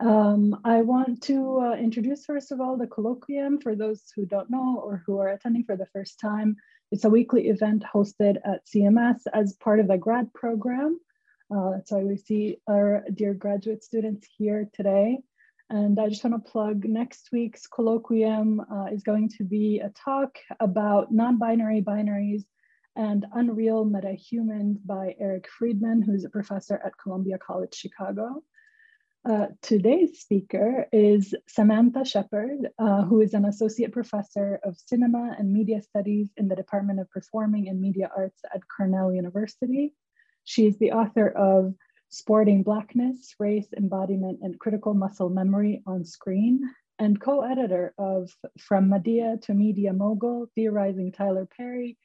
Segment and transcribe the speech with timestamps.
[0.00, 4.48] Um, I want to uh, introduce, first of all, the colloquium for those who don't
[4.48, 6.56] know or who are attending for the first time.
[6.92, 11.00] It's a weekly event hosted at CMS as part of the grad program.
[11.54, 15.18] Uh, so we see our dear graduate students here today.
[15.70, 19.90] And I just want to plug next week's colloquium uh, is going to be a
[19.90, 22.44] talk about non-binary binaries
[22.96, 28.42] and Unreal Metahumans by Eric Friedman, who's a professor at Columbia College Chicago.
[29.28, 35.52] Uh, today's speaker is Samantha Sheppard, uh, who is an associate professor of cinema and
[35.52, 39.92] media studies in the Department of Performing and Media Arts at Cornell University.
[40.44, 41.74] She is the author of
[42.08, 46.62] Sporting Blackness, Race, Embodiment, and Critical Muscle Memory on Screen,
[46.98, 51.98] and co-editor of From Madea to Media Mogul, Theorizing Tyler Perry,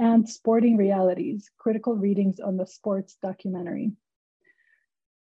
[0.00, 3.92] and Sporting Realities, Critical Readings on the Sports Documentary.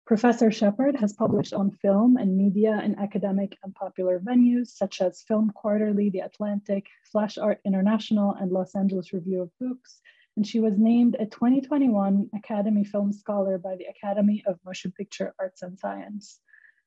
[0.05, 5.23] Professor Sheppard has published on film and media in academic and popular venues such as
[5.23, 10.01] Film Quarterly, The Atlantic, Flash Art International, and Los Angeles Review of Books,
[10.37, 15.33] and she was named a 2021 Academy Film Scholar by the Academy of Motion Picture
[15.39, 16.39] Arts and Science.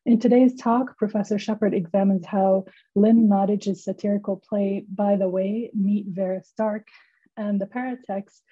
[0.07, 6.07] In today's talk, Professor Sheppard examines how Lynn Nottage's satirical play, By the Way, Meet
[6.11, 6.87] Vera Stark,
[7.37, 8.43] and the Paratext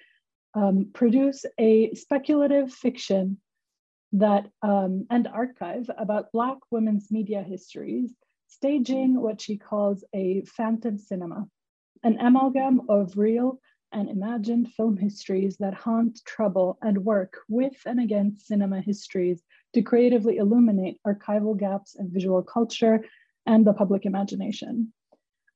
[0.55, 3.37] um, produce a speculative fiction
[4.13, 8.13] that um, and archive about Black women's media histories,
[8.47, 11.47] staging what she calls a phantom cinema,
[12.03, 13.59] an amalgam of real
[13.91, 19.41] and imagined film histories that haunt, trouble, and work with and against cinema histories
[19.73, 23.03] to creatively illuminate archival gaps in visual culture
[23.45, 24.91] and the public imagination.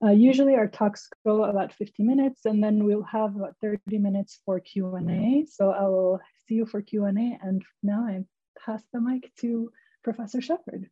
[0.03, 4.39] Uh, usually our talks go about 50 minutes and then we'll have about 30 minutes
[4.45, 5.45] for Q&A.
[5.47, 8.23] So I will see you for Q&A and now I
[8.65, 9.71] pass the mic to
[10.03, 10.89] Professor Sheppard.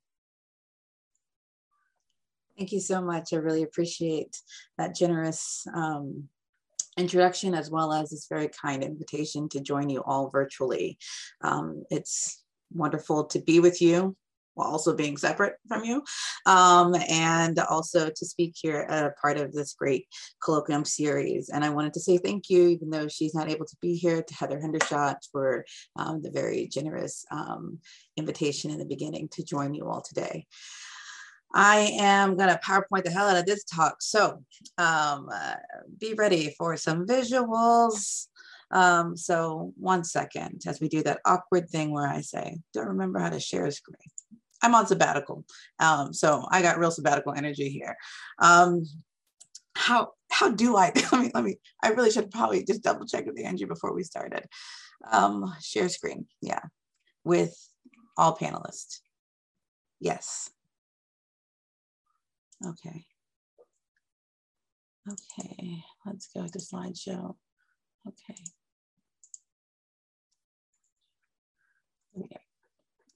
[2.58, 3.32] Thank you so much.
[3.32, 4.38] I really appreciate
[4.78, 6.28] that generous um,
[6.98, 10.98] introduction as well as this very kind invitation to join you all virtually.
[11.42, 12.44] Um, it's
[12.74, 14.16] wonderful to be with you
[14.54, 16.04] while also being separate from you
[16.46, 20.08] um, and also to speak here a part of this great
[20.44, 21.50] colloquium series.
[21.50, 24.22] And I wanted to say thank you, even though she's not able to be here,
[24.22, 25.66] to Heather Hendershot for
[25.96, 27.80] um, the very generous um,
[28.18, 30.46] invitation in the beginning to join you all today.
[31.54, 34.02] I am going to PowerPoint the hell out of this talk.
[34.02, 34.44] So
[34.78, 35.56] um, uh,
[36.00, 38.28] be ready for some visuals.
[38.72, 43.20] Um, so one second as we do that awkward thing where I say, don't remember
[43.20, 43.98] how to share a screen.
[44.62, 45.46] I'm on sabbatical.
[45.80, 47.96] Um, so I got real sabbatical energy here.
[48.40, 48.86] Um,
[49.76, 53.26] how how do I, let me, let me, I really should probably just double check
[53.26, 54.46] with Angie before we started.
[55.10, 56.62] Um, share screen, yeah,
[57.24, 57.56] with
[58.18, 59.00] all panelists.
[60.00, 60.50] Yes,
[62.66, 63.06] Okay.
[65.08, 67.36] Okay, let's go to slideshow.
[68.08, 68.44] Okay.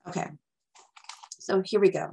[0.08, 0.30] Okay.
[1.44, 2.10] So here we go.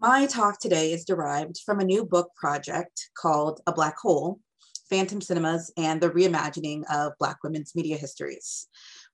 [0.00, 4.40] My talk today is derived from a new book project called A Black Hole,
[4.90, 8.66] Phantom Cinemas and the Reimagining of Black Women's Media Histories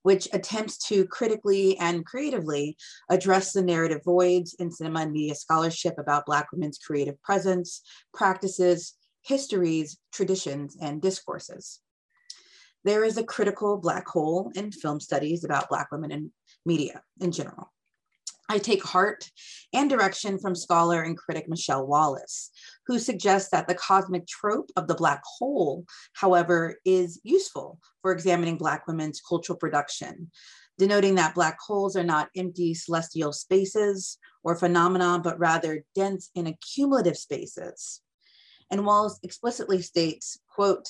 [0.03, 2.75] which attempts to critically and creatively
[3.11, 7.83] address the narrative voids in cinema and media scholarship about Black women's creative presence,
[8.15, 11.81] practices, histories, traditions, and discourses.
[12.85, 16.33] There is a critical Black hole in film studies about Black women in
[16.65, 17.71] media in general.
[18.49, 19.31] I take heart
[19.73, 22.51] and direction from scholar and critic Michelle Wallace,
[22.87, 28.57] who suggests that the cosmic trope of the Black hole, however, is useful for examining
[28.57, 30.33] Black women's cultural production,
[30.79, 36.49] denoting that Black holes are not empty celestial spaces or phenomena, but rather dense and
[36.49, 38.01] accumulative spaces.
[38.69, 40.89] And Wallace explicitly states, quote,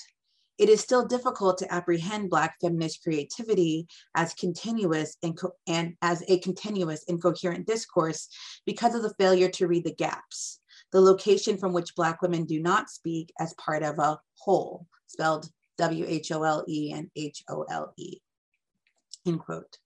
[0.61, 6.39] it is still difficult to apprehend Black feminist creativity as continuous and, and as a
[6.41, 8.29] continuous and coherent discourse
[8.67, 10.61] because of the failure to read the gaps,
[10.93, 15.49] the location from which Black women do not speak as part of a whole, spelled
[15.79, 18.21] W-H-O-L-E and H-O-L-E,
[19.27, 19.79] end quote.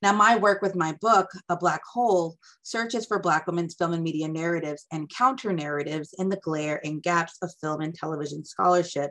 [0.00, 4.04] Now, my work with my book, A Black Hole, searches for Black women's film and
[4.04, 9.10] media narratives and counter narratives in the glare and gaps of film and television scholarship,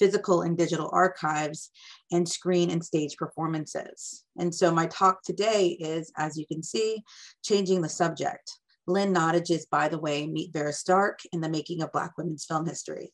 [0.00, 1.70] physical and digital archives,
[2.10, 4.24] and screen and stage performances.
[4.36, 7.02] And so my talk today is, as you can see,
[7.44, 8.50] changing the subject.
[8.88, 12.66] Lynn Nottage's By the Way, Meet Vera Stark in the Making of Black Women's Film
[12.66, 13.12] History.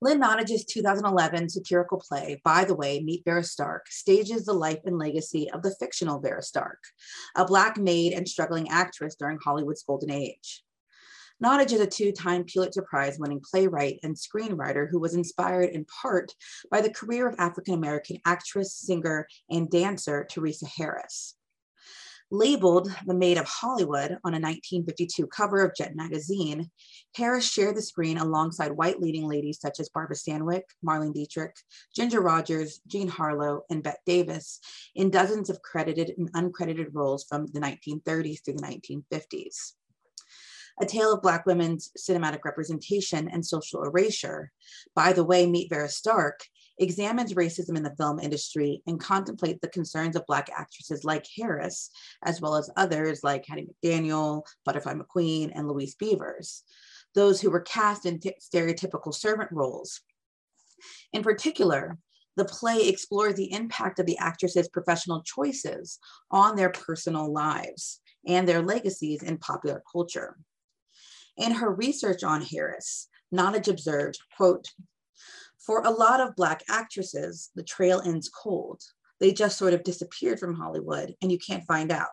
[0.00, 4.96] Lynn Nottage's 2011 satirical play, By the Way, Meet Vera Stark, stages the life and
[4.96, 6.78] legacy of the fictional Vera Stark,
[7.34, 10.62] a Black maid and struggling actress during Hollywood's golden age.
[11.42, 16.32] Nottage is a two-time Pulitzer Prize winning playwright and screenwriter who was inspired in part
[16.70, 21.37] by the career of African-American actress, singer, and dancer Theresa Harris.
[22.30, 26.70] Labeled the Maid of Hollywood on a 1952 cover of Jet magazine,
[27.14, 31.56] Harris shared the screen alongside white leading ladies such as Barbara Stanwyck, Marlene Dietrich,
[31.96, 34.60] Ginger Rogers, Jean Harlow, and Bette Davis
[34.94, 39.72] in dozens of credited and uncredited roles from the 1930s through the 1950s.
[40.80, 44.52] A Tale of Black Women's Cinematic Representation and Social Erasure,
[44.94, 46.40] By the Way, Meet Vera Stark,
[46.80, 51.90] examines racism in the film industry and contemplate the concerns of Black actresses like Harris,
[52.24, 56.62] as well as others like Hattie McDaniel, Butterfly McQueen, and Louise Beavers,
[57.14, 60.00] those who were cast in stereotypical servant roles.
[61.12, 61.98] In particular,
[62.36, 65.98] the play explores the impact of the actresses' professional choices
[66.30, 70.36] on their personal lives and their legacies in popular culture.
[71.36, 74.68] In her research on Harris, Nottage observed, quote,
[75.68, 78.80] for a lot of Black actresses, the trail ends cold.
[79.20, 82.08] They just sort of disappeared from Hollywood and you can't find out.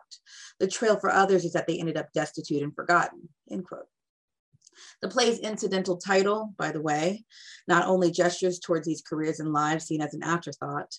[0.60, 3.88] The trail for others is that they ended up destitute and forgotten, end quote.
[5.02, 7.24] The play's incidental title, by the way,
[7.66, 10.94] not only gestures towards these careers and lives seen as an afterthought,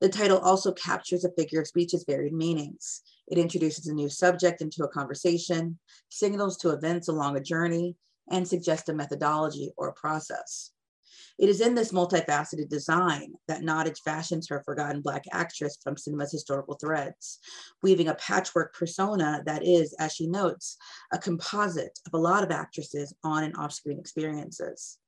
[0.00, 3.02] the title also captures a figure of speech's varied meanings.
[3.26, 5.78] It introduces a new subject into a conversation,
[6.08, 7.96] signals to events along a journey,
[8.30, 10.70] and suggests a methodology or a process.
[11.38, 16.32] It is in this multifaceted design that Nottage fashions her forgotten Black actress from cinema's
[16.32, 17.38] historical threads,
[17.82, 20.76] weaving a patchwork persona that is, as she notes,
[21.12, 24.98] a composite of a lot of actresses on and off screen experiences.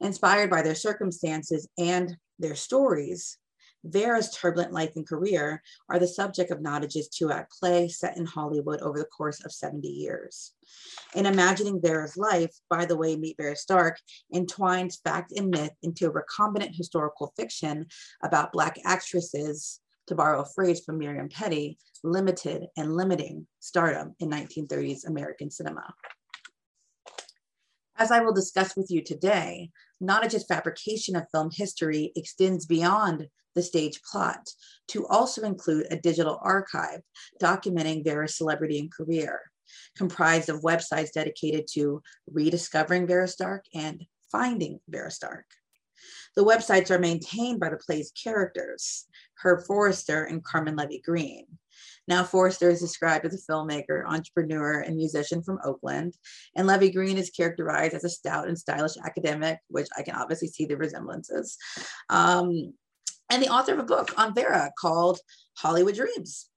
[0.00, 3.38] Inspired by their circumstances and their stories,
[3.86, 8.80] Vera's turbulent life and career are the subject of Nottage's two-act play set in Hollywood
[8.80, 10.52] over the course of 70 years.
[11.14, 13.98] In imagining Vera's life, by the way, Meet Vera Stark
[14.34, 17.86] entwines fact and myth into a recombinant historical fiction
[18.22, 24.30] about Black actresses, to borrow a phrase from Miriam Petty, limited and limiting stardom in
[24.30, 25.94] 1930s American cinema.
[27.98, 33.62] As I will discuss with you today, Nottage's fabrication of film history extends beyond the
[33.62, 34.48] stage plot
[34.88, 37.00] to also include a digital archive
[37.42, 39.40] documenting Vera's celebrity and career,
[39.96, 42.00] comprised of websites dedicated to
[42.30, 45.46] rediscovering Vera Stark and finding Vera Stark.
[46.36, 49.06] The websites are maintained by the play's characters,
[49.42, 51.46] Herb Forrester and Carmen Levy Green.
[52.08, 56.14] Now, Forrester is described as a filmmaker, entrepreneur, and musician from Oakland.
[56.54, 60.48] And Levy Green is characterized as a stout and stylish academic, which I can obviously
[60.48, 61.56] see the resemblances.
[62.08, 62.74] Um,
[63.30, 65.18] and the author of a book on Vera called
[65.58, 66.48] Hollywood Dreams.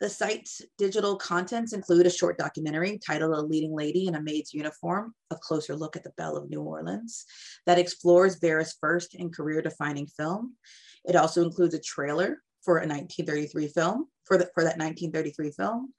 [0.00, 4.54] The site's digital contents include a short documentary titled A Leading Lady in a Maid's
[4.54, 7.24] Uniform, a closer look at the Belle of New Orleans,
[7.66, 10.54] that explores Vera's first and career defining film.
[11.04, 15.92] It also includes a trailer for a 1933 film, for, the, for that 1933 film.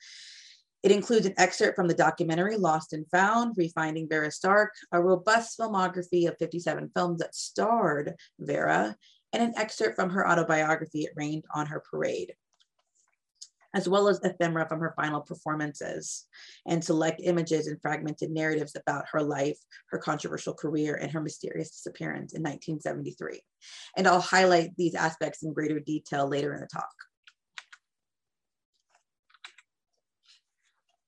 [0.82, 5.60] It includes an excerpt from the documentary Lost and Found, Refinding Vera Stark, a robust
[5.60, 8.96] filmography of 57 films that starred Vera,
[9.34, 12.34] and an excerpt from her autobiography, It Rained on Her Parade,
[13.76, 16.26] as well as ephemera from her final performances
[16.66, 21.70] and select images and fragmented narratives about her life, her controversial career, and her mysterious
[21.70, 23.42] disappearance in 1973.
[23.96, 26.90] And I'll highlight these aspects in greater detail later in the talk.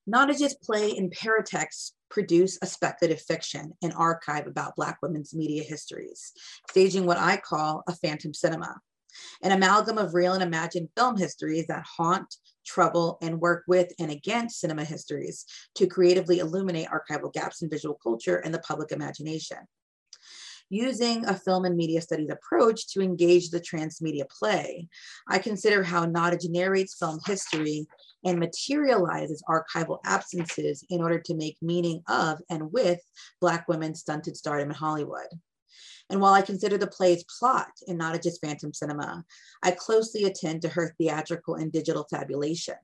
[0.06, 6.32] Nottage's play in Paratext produce a speculative fiction, and archive about Black women's media histories,
[6.70, 8.78] staging what I call a phantom cinema,
[9.42, 14.10] an amalgam of real and imagined film histories that haunt, trouble, and work with and
[14.10, 19.58] against cinema histories to creatively illuminate archival gaps in visual culture and the public imagination
[20.72, 24.88] using a film and media studies approach to engage the transmedia play.
[25.28, 27.86] I consider how Nottage narrates film history
[28.24, 33.00] and materializes archival absences in order to make meaning of and with
[33.40, 35.28] Black women's stunted stardom in Hollywood.
[36.08, 39.24] And while I consider the play's plot in Nottage's Phantom Cinema,
[39.62, 42.76] I closely attend to her theatrical and digital fabulation,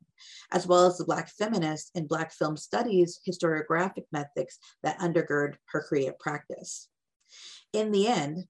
[0.53, 5.83] as well as the Black feminist and Black film studies historiographic methods that undergird her
[5.83, 6.89] creative practice.
[7.73, 8.45] In the end,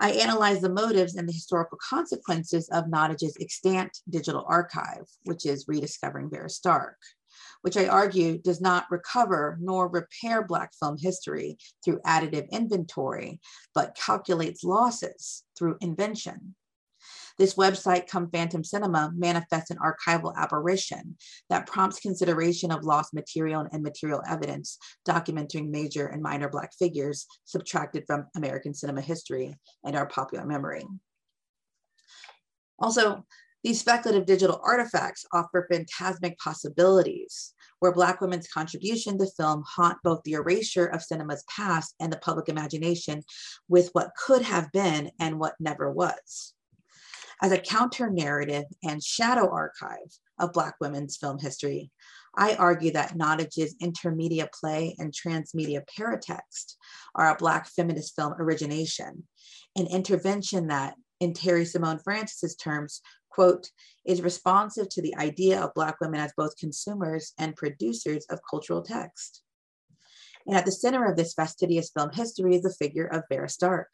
[0.00, 5.66] I analyzed the motives and the historical consequences of Nottage's extant digital archive, which is
[5.66, 6.98] rediscovering Vera Stark,
[7.62, 13.40] which I argue does not recover nor repair Black film history through additive inventory,
[13.74, 16.54] but calculates losses through invention.
[17.38, 21.16] This website, Come Phantom Cinema, manifests an archival aberration
[21.48, 24.76] that prompts consideration of lost material and immaterial evidence
[25.08, 29.54] documenting major and minor Black figures subtracted from American cinema history
[29.84, 30.84] and our popular memory.
[32.80, 33.24] Also,
[33.62, 40.22] these speculative digital artifacts offer phantasmic possibilities where Black women's contribution to film haunt both
[40.24, 43.22] the erasure of cinema's past and the public imagination
[43.68, 46.54] with what could have been and what never was
[47.42, 51.90] as a counter narrative and shadow archive of Black women's film history,
[52.36, 56.76] I argue that Nottage's intermedia play and transmedia paratext
[57.14, 59.26] are a Black feminist film origination,
[59.76, 63.70] an intervention that, in Terri Simone Francis's terms, quote,
[64.06, 68.82] is responsive to the idea of Black women as both consumers and producers of cultural
[68.82, 69.42] text.
[70.46, 73.88] And at the center of this fastidious film history is the figure of Vera Stark,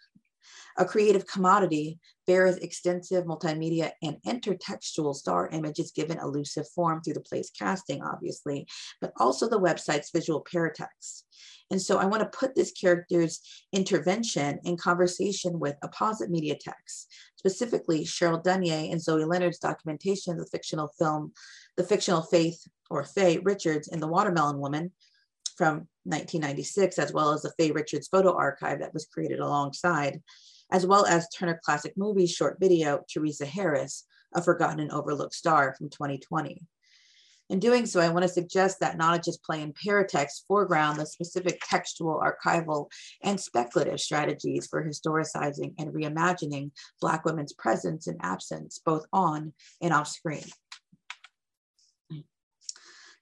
[0.78, 7.20] a creative commodity, bears extensive multimedia and intertextual star images given elusive form through the
[7.20, 8.66] play's casting, obviously,
[9.00, 11.22] but also the website's visual paratext.
[11.70, 13.40] And so I want to put this character's
[13.72, 20.38] intervention in conversation with apposite media texts, specifically Cheryl Dunye and Zoe Leonard's documentation of
[20.38, 21.32] the fictional film,
[21.76, 24.92] The Fictional Faith or Fae Richards in The Watermelon Woman
[25.56, 30.20] from 1996, as well as the Fae Richards photo archive that was created alongside
[30.70, 35.74] as well as Turner Classic Movies short video, Theresa Harris, A Forgotten and Overlooked Star
[35.76, 36.62] from 2020.
[37.50, 41.60] In doing so, I want to suggest that Nottage's play in paratext foreground the specific
[41.62, 42.86] textual, archival,
[43.22, 46.70] and speculative strategies for historicizing and reimagining
[47.02, 50.44] Black women's presence and absence, both on and off screen.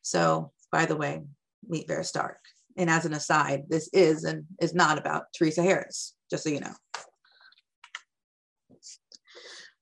[0.03, 1.23] So, by the way,
[1.67, 2.39] meet Vera Stark.
[2.77, 6.61] And as an aside, this is and is not about Theresa Harris, just so you
[6.61, 6.75] know.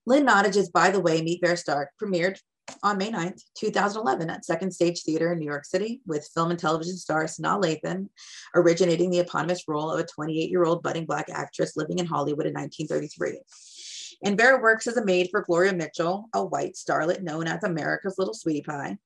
[0.07, 2.39] Lynn Nottage's By the Way, Meet Vera Stark premiered
[2.83, 6.59] on May 9th, 2011 at Second Stage Theater in New York City with film and
[6.59, 8.09] television star Sanaa Lathan,
[8.55, 13.41] originating the eponymous role of a 28-year-old budding Black actress living in Hollywood in 1933.
[14.23, 18.17] And Vera works as a maid for Gloria Mitchell, a white starlet known as America's
[18.19, 18.99] Little Sweetie Pie.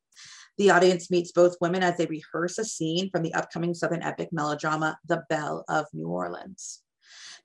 [0.57, 4.29] The audience meets both women as they rehearse a scene from the upcoming Southern epic
[4.33, 6.81] melodrama, The Belle of New Orleans.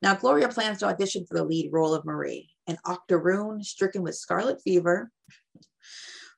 [0.01, 4.15] Now, Gloria plans to audition for the lead role of Marie, an octoroon stricken with
[4.15, 5.11] scarlet fever,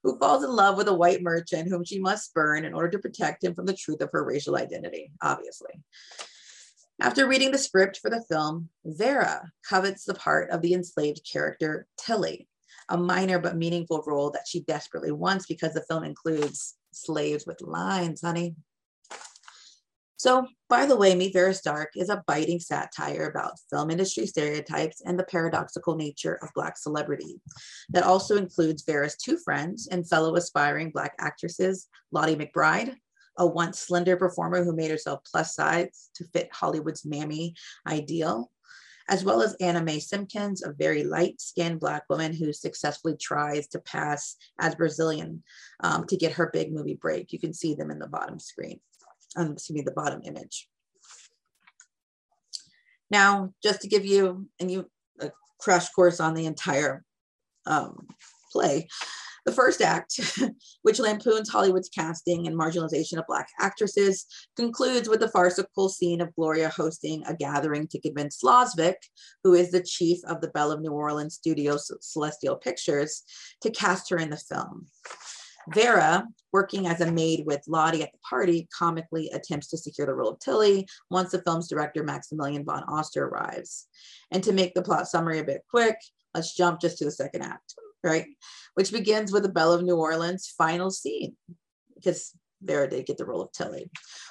[0.04, 3.00] who falls in love with a white merchant whom she must burn in order to
[3.00, 5.84] protect him from the truth of her racial identity, obviously.
[7.00, 11.88] After reading the script for the film, Vera covets the part of the enslaved character
[11.98, 12.48] Tilly,
[12.92, 17.62] a minor but meaningful role that she desperately wants because the film includes slaves with
[17.62, 18.56] lines, honey.
[20.18, 25.02] So, by the way, Meet Vera Stark is a biting satire about film industry stereotypes
[25.04, 27.42] and the paradoxical nature of Black celebrity.
[27.90, 32.94] That also includes Vera's two friends and fellow aspiring Black actresses, Lottie McBride,
[33.38, 37.56] a once slender performer who made herself plus size to fit Hollywood's mammy
[37.88, 38.51] ideal,
[39.12, 43.68] as well as Anna Mae Simpkins, a very light skinned Black woman who successfully tries
[43.68, 45.44] to pass as Brazilian
[45.84, 47.32] um, to get her big movie break.
[47.32, 48.80] You can see them in the bottom screen
[49.36, 50.68] um, excuse me, the bottom image.
[53.10, 54.90] Now, just to give you and you
[55.20, 57.04] a crash course on the entire
[57.66, 58.08] um,
[58.52, 58.88] play,
[59.46, 60.20] the first act,
[60.84, 66.34] which lampoons Hollywood's casting and marginalization of Black actresses, concludes with the farcical scene of
[66.36, 68.96] Gloria hosting a gathering to convince Slosvik,
[69.44, 73.24] who is the chief of the Belle of New Orleans studio Celestial Pictures,
[73.62, 74.88] to cast her in the film.
[75.70, 80.14] Vera, working as a maid with Lottie at the party, comically attempts to secure the
[80.14, 83.88] role of Tilly once the film's director, Maximilian von Oster, arrives.
[84.32, 85.98] And to make the plot summary a bit quick,
[86.34, 88.26] let's jump just to the second act, right?
[88.76, 91.36] Which begins with the Belle of New Orleans final scene,
[91.96, 92.32] because
[92.62, 93.90] Vera did get the role of Tilly,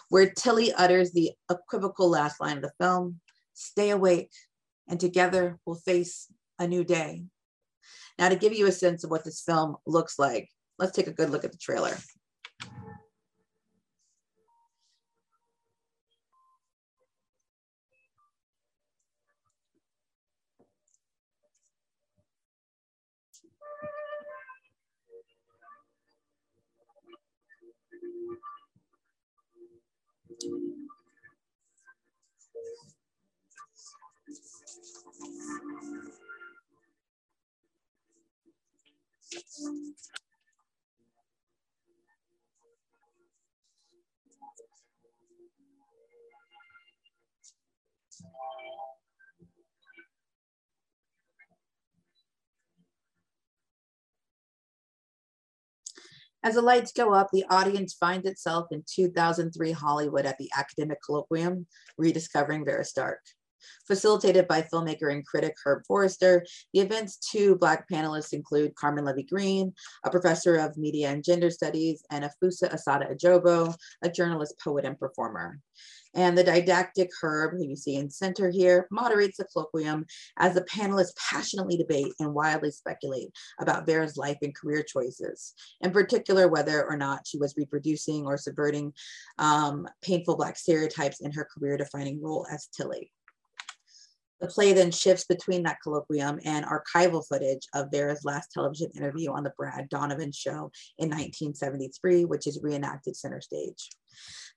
[0.09, 3.21] where Tilly utters the equivocal last line of the film
[3.55, 4.33] stay awake,
[4.89, 6.27] and together we'll face
[6.59, 7.25] a new day.
[8.19, 10.49] Now, to give you a sense of what this film looks like,
[10.81, 11.95] Let's take a good look at the trailer.
[56.42, 60.99] As the lights go up, the audience finds itself in 2003 Hollywood at the Academic
[61.06, 61.66] Colloquium,
[61.99, 63.20] rediscovering Vera Stark.
[63.87, 69.25] Facilitated by filmmaker and critic Herb Forrester, the event's two Black panelists include Carmen Levy
[69.25, 69.73] Green,
[70.05, 74.99] a professor of media and gender studies, and Afua Assata Ejobo, a journalist, poet, and
[74.99, 75.59] performer.
[76.14, 80.05] And the didactic Herb, who you see in center here, moderates the colloquium
[80.38, 83.29] as the panelists passionately debate and wildly speculate
[83.61, 88.37] about Vera's life and career choices, in particular, whether or not she was reproducing or
[88.37, 88.93] subverting
[89.38, 93.12] um, painful Black stereotypes in her career defining role as Tilly.
[94.40, 99.30] The play then shifts between that colloquium and archival footage of Vera's last television interview
[99.30, 103.90] on the Brad Donovan show in 1973, which is reenacted center stage.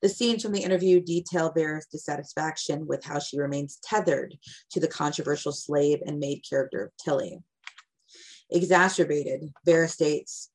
[0.02, 4.38] The scenes from the interview detail Vera's dissatisfaction with how she remains tethered
[4.72, 7.40] to the controversial slave and maid character of Tilly.
[8.50, 10.50] Exacerbated, Vera states,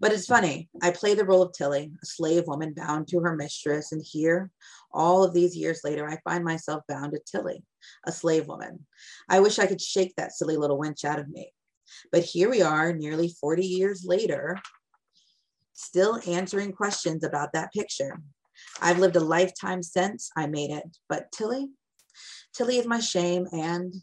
[0.00, 0.68] but it's funny.
[0.82, 3.92] I play the role of Tilly, a slave woman bound to her mistress.
[3.92, 4.50] And here,
[4.92, 7.64] all of these years later, I find myself bound to Tilly,
[8.06, 8.86] a slave woman.
[9.28, 11.52] I wish I could shake that silly little wench out of me.
[12.12, 14.58] But here we are, nearly 40 years later,
[15.72, 18.20] still answering questions about that picture.
[18.80, 21.68] I've lived a lifetime since I made it, but Tilly,
[22.54, 23.94] Tilly is my shame and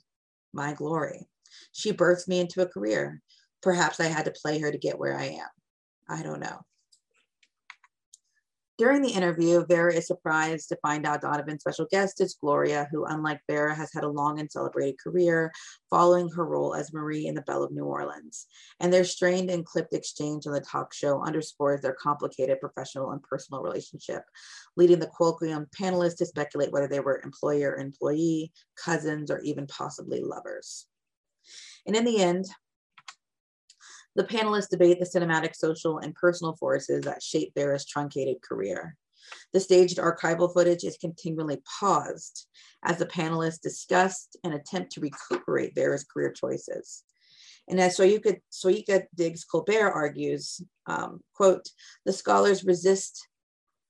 [0.54, 1.28] my glory.
[1.72, 3.22] She birthed me into a career.
[3.62, 5.48] Perhaps I had to play her to get where I am.
[6.08, 6.62] I don't know.
[8.78, 13.06] During the interview, Vera is surprised to find out Donovan's special guest is Gloria, who,
[13.06, 15.54] unlike Vera, has had a long and celebrated career
[15.90, 18.48] following her role as Marie in The Belle of New Orleans.
[18.82, 23.24] And their strained and clipped exchange on the talk show underscores their complicated professional and
[23.24, 24.24] personal relationship,
[24.76, 29.68] leading the colloquium panelists to speculate whether they were employer or employee, cousins, or even
[29.68, 30.86] possibly lovers.
[31.88, 32.46] And in the end,
[34.16, 38.96] the panelists debate the cinematic, social, and personal forces that shape Vera's truncated career.
[39.54, 42.48] The staged archival footage is continually paused
[42.84, 47.04] as the panelists discuss and attempt to recuperate Vera's career choices.
[47.68, 51.68] And as Soyica, Soyica Diggs Colbert argues, um, quote,
[52.06, 53.28] the scholars resist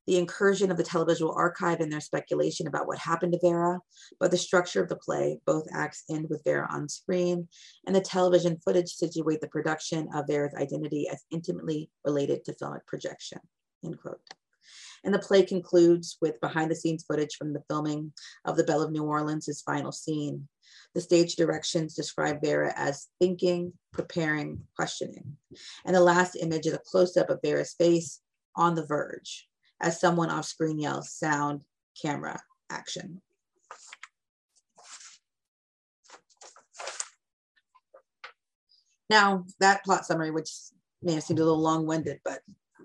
[0.07, 3.79] the incursion of the televisual archive and their speculation about what happened to Vera,
[4.19, 7.47] but the structure of the play, both acts end with Vera on screen,
[7.85, 12.85] and the television footage situate the production of Vera's identity as intimately related to filmic
[12.87, 13.39] projection,
[13.83, 14.19] end quote.
[15.03, 18.11] And the play concludes with behind the scenes footage from the filming
[18.43, 20.47] of The Belle of New Orleans' final scene.
[20.95, 25.37] The stage directions describe Vera as thinking, preparing, questioning.
[25.85, 28.21] And the last image is a close up of Vera's face
[28.55, 29.47] on the verge,
[29.81, 31.61] as someone off screen yells sound,
[32.01, 33.21] camera, action.
[39.09, 40.51] Now, that plot summary, which
[41.01, 42.41] may have seemed a little long-winded, but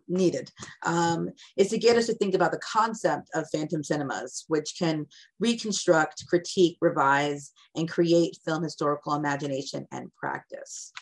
[0.07, 0.51] needed,
[0.85, 5.07] um, is to get us to think about the concept of phantom cinemas, which can
[5.39, 10.93] reconstruct, critique, revise, and create film historical imagination and practice.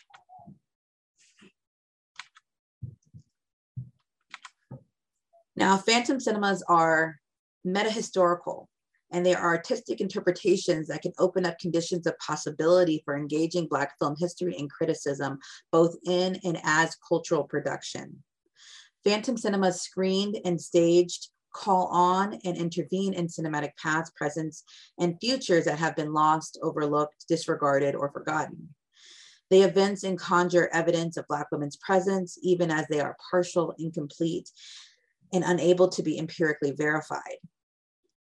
[5.59, 7.17] Now, phantom cinemas are
[7.65, 8.69] meta-historical
[9.11, 13.91] and they are artistic interpretations that can open up conditions of possibility for engaging Black
[13.99, 15.37] film history and criticism,
[15.69, 18.23] both in and as cultural production.
[19.03, 24.63] Phantom cinemas screened and staged call on and intervene in cinematic past, presents,
[24.97, 28.69] and futures that have been lost, overlooked, disregarded, or forgotten.
[29.49, 34.49] They evince and conjure evidence of Black women's presence, even as they are partial, incomplete,
[35.33, 37.37] and unable to be empirically verified.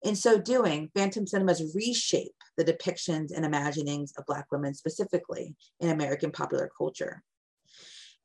[0.03, 5.89] In so doing, Phantom Cinemas reshape the depictions and imaginings of Black women specifically in
[5.89, 7.23] American popular culture.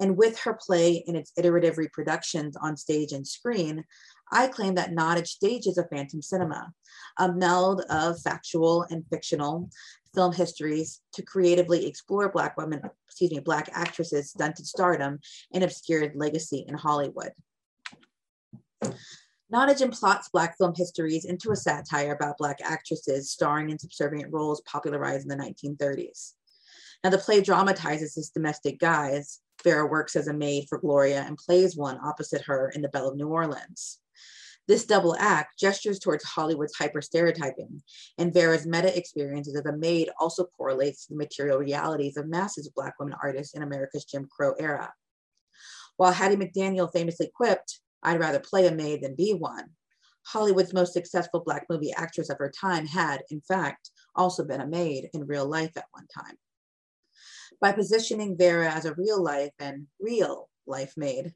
[0.01, 3.85] And with her play and its iterative reproductions on stage and screen,
[4.33, 6.73] I claim that Nottage stages a phantom cinema,
[7.19, 9.71] a meld of factual and fictional
[10.15, 15.21] film histories to creatively explore Black women, excuse me, Black actresses' stunted stardom
[15.53, 17.33] and obscured legacy in Hollywood.
[19.53, 24.63] Nottage plots Black film histories into a satire about Black actresses starring in subservient roles
[24.63, 26.33] popularized in the 1930s.
[27.05, 29.41] Now, the play dramatizes this domestic guise.
[29.63, 33.09] Vera works as a maid for Gloria and plays one opposite her in The Belle
[33.09, 33.99] of New Orleans.
[34.69, 37.83] This double act gestures towards Hollywood's hyper stereotyping,
[38.17, 42.69] and Vera's meta experiences as a maid also correlates to the material realities of masses
[42.69, 44.93] of Black women artists in America's Jim Crow era.
[45.97, 49.71] While Hattie McDaniel famously quipped, I'd rather play a maid than be one.
[50.27, 54.67] Hollywood's most successful Black movie actress of her time had, in fact, also been a
[54.67, 56.37] maid in real life at one time.
[57.61, 61.35] By positioning Vera as a real life and real life maid,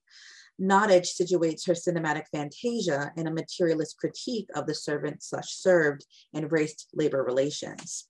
[0.60, 6.50] Nottage situates her cinematic fantasia in a materialist critique of the servant slash served and
[6.50, 8.08] race labor relations.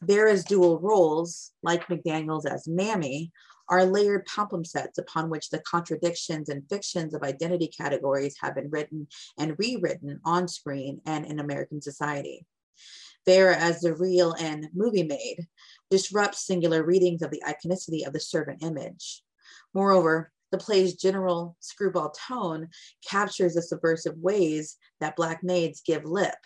[0.00, 3.32] Vera's dual roles, like McDaniel's as Mammy,
[3.68, 9.06] are layered palimpsests upon which the contradictions and fictions of identity categories have been written
[9.38, 12.46] and rewritten on screen and in American society.
[13.26, 15.46] Vera as the real and movie made,
[15.90, 19.22] disrupts singular readings of the iconicity of the servant image.
[19.74, 22.68] Moreover, the play's general screwball tone
[23.06, 26.38] captures the subversive ways that Black maids give lip,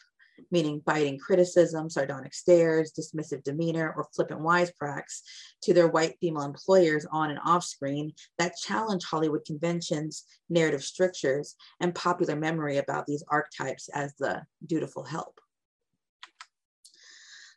[0.51, 5.21] meaning biting criticism, sardonic stares, dismissive demeanor, or flippant wisecracks
[5.63, 11.57] to their white female employers on and off screen that challenge Hollywood conventions, narrative strictures,
[11.81, 15.41] and popular memory about these archetypes as the dutiful help.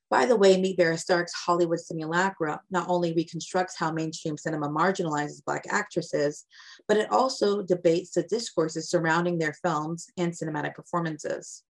[0.10, 5.44] By the way, Meet Vera Stark's Hollywood Simulacra not only reconstructs how mainstream cinema marginalizes
[5.44, 6.46] Black actresses,
[6.88, 11.64] but it also debates the discourses surrounding their films and cinematic performances.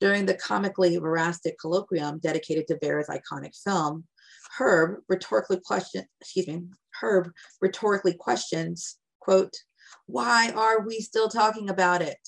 [0.00, 4.04] During the comically verastic colloquium dedicated to Vera's iconic film,
[4.58, 6.64] Herb rhetorically questions, excuse me,
[7.00, 7.30] Herb
[7.60, 9.54] rhetorically questions, quote,
[10.06, 12.18] why are we still talking about it?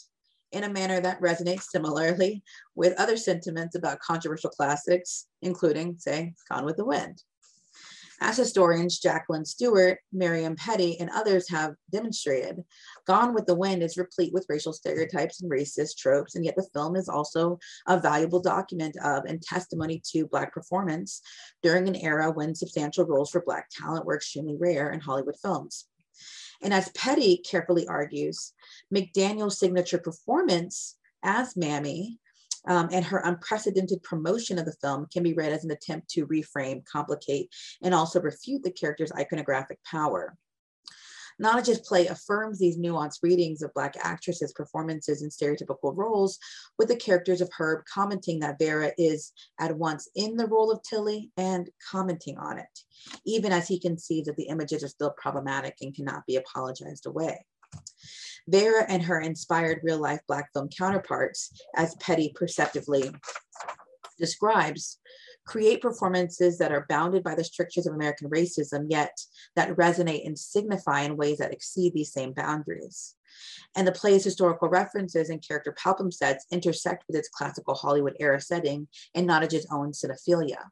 [0.52, 2.42] in a manner that resonates similarly
[2.74, 7.22] with other sentiments about controversial classics, including, say, Gone with the Wind.
[8.22, 12.62] As historians Jacqueline Stewart, Miriam Petty, and others have demonstrated,
[13.06, 16.68] Gone with the Wind is replete with racial stereotypes and racist tropes, and yet the
[16.74, 21.22] film is also a valuable document of and testimony to Black performance
[21.62, 25.86] during an era when substantial roles for Black talent were extremely rare in Hollywood films.
[26.62, 28.52] And as Petty carefully argues,
[28.94, 32.18] McDaniel's signature performance as Mammy
[32.66, 36.26] um, and her unprecedented promotion of the film can be read as an attempt to
[36.26, 40.36] reframe, complicate, and also refute the character's iconographic power.
[41.40, 46.38] Nottage's play affirms these nuanced readings of Black actresses' performances in stereotypical roles,
[46.78, 50.82] with the characters of Herb commenting that Vera is at once in the role of
[50.82, 52.80] Tilly and commenting on it,
[53.24, 57.46] even as he conceives that the images are still problematic and cannot be apologized away.
[58.48, 63.10] Vera and her inspired real life Black film counterparts, as Petty perceptively
[64.18, 64.98] describes,
[65.46, 69.16] create performances that are bounded by the strictures of American racism, yet
[69.56, 73.16] that resonate and signify in ways that exceed these same boundaries.
[73.76, 78.88] And the play's historical references and character palimpsests intersect with its classical Hollywood era setting
[79.14, 80.70] and Nottage's own cinephilia.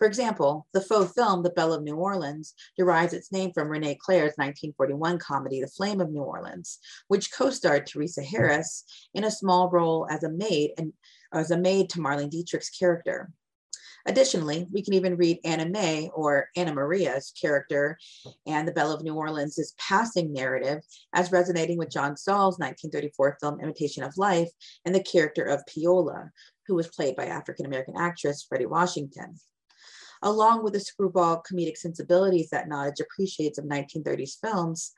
[0.00, 3.98] For example, the faux film, The Belle of New Orleans, derives its name from René
[3.98, 9.68] Clair's 1941 comedy, The Flame of New Orleans, which co-starred Theresa Harris in a small
[9.68, 10.94] role as a maid and
[11.34, 13.30] as a maid to Marlene Dietrich's character.
[14.06, 17.98] Additionally, we can even read Anna May or Anna Maria's character
[18.46, 20.80] and the Belle of New Orleans' passing narrative
[21.12, 24.48] as resonating with John Stahl's 1934 film Imitation of Life
[24.86, 26.30] and the character of Peola,
[26.66, 29.38] who was played by African American actress Fredi Washington
[30.22, 34.92] along with the screwball comedic sensibilities that Nottage appreciates of 1930s films.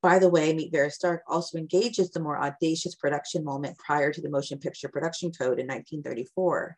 [0.00, 4.20] By the way, Meet Vera Stark also engages the more audacious production moment prior to
[4.20, 6.76] the Motion Picture Production Code in 1934,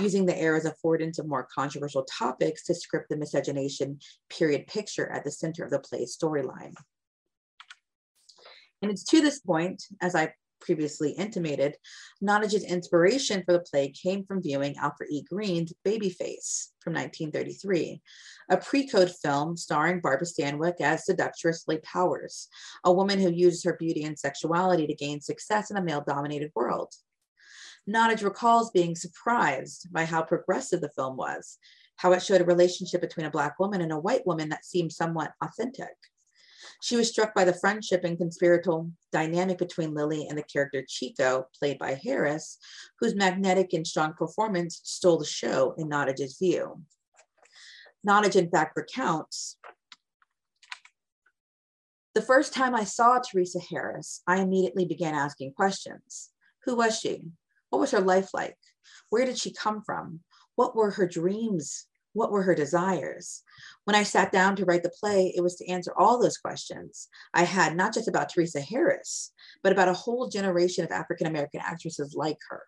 [0.00, 3.98] using the era's affordance of more controversial topics to script the miscegenation
[4.30, 6.72] period picture at the center of the play's storyline.
[8.80, 10.32] And it's to this point, as I
[10.64, 11.76] previously intimated,
[12.22, 15.22] Nottage's inspiration for the play came from viewing Alfred E.
[15.22, 18.00] Green's Babyface from 1933,
[18.50, 22.48] a pre-code film starring Barbara Stanwyck as seductress Leigh Powers,
[22.84, 26.92] a woman who uses her beauty and sexuality to gain success in a male-dominated world.
[27.88, 31.58] Nottage recalls being surprised by how progressive the film was,
[31.96, 34.92] how it showed a relationship between a Black woman and a white woman that seemed
[34.92, 35.94] somewhat authentic.
[36.84, 41.46] She was struck by the friendship and conspiratorial dynamic between Lily and the character Chico,
[41.58, 42.58] played by Harris,
[43.00, 46.82] whose magnetic and strong performance stole the show in Nottage's view.
[48.06, 49.56] Nottage, in fact, recounts
[52.14, 56.32] the first time I saw Theresa Harris, I immediately began asking questions.
[56.64, 57.22] Who was she?
[57.70, 58.58] What was her life like?
[59.08, 60.20] Where did she come from?
[60.54, 63.42] What were her dreams what were her desires?
[63.84, 67.08] When I sat down to write the play, it was to answer all those questions
[67.34, 71.60] I had, not just about Theresa Harris, but about a whole generation of African American
[71.62, 72.62] actresses like her.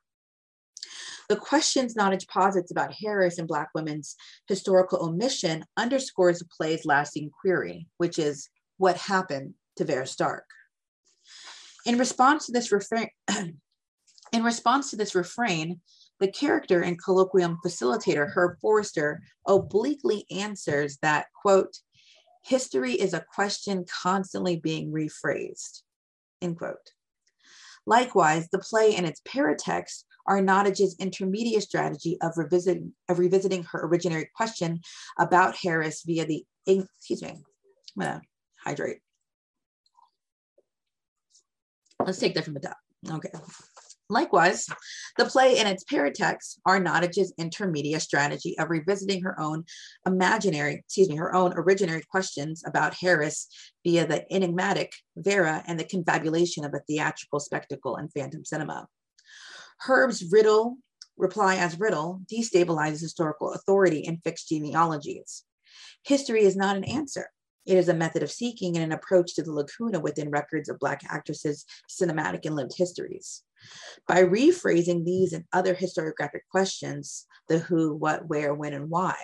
[1.28, 4.14] The questions Nottage posits about Harris and Black women's
[4.48, 10.44] historical omission underscores the play's lasting query, which is what happened to Vera Stark?
[11.85, 13.09] In response to this refrain,
[14.32, 15.80] in response to this refrain,
[16.20, 21.79] the character and colloquium facilitator, Herb Forrester, obliquely answers that, quote,
[22.42, 25.83] history is a question constantly being rephrased,
[26.40, 26.92] end quote.
[27.87, 33.88] Likewise, the play and its paratext are Nottage's intermediate strategy of revisiting, of revisiting her
[33.88, 34.81] originary question
[35.18, 37.42] about Harris via the, excuse me, I'm
[37.98, 38.20] gonna
[38.64, 38.98] hydrate.
[42.05, 42.76] Let's take that from the top.
[43.09, 43.31] Okay.
[44.09, 44.66] Likewise,
[45.19, 49.64] the play and its paratext are Nottage's intermediate strategy of revisiting her own
[50.07, 53.49] imaginary, excuse me, her own originary questions about Harris
[53.85, 58.87] via the enigmatic Vera and the confabulation of a theatrical spectacle and phantom cinema.
[59.81, 60.77] Herb's riddle,
[61.16, 65.45] reply as riddle, destabilizes historical authority in fixed genealogies.
[66.05, 67.31] History is not an answer.
[67.66, 70.79] It is a method of seeking and an approach to the lacuna within records of
[70.79, 73.42] Black actresses' cinematic and lived histories.
[74.07, 79.16] By rephrasing these and other historiographic questions, the who, what, where, when, and why,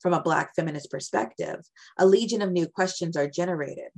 [0.00, 1.60] from a Black feminist perspective,
[1.98, 3.90] a legion of new questions are generated.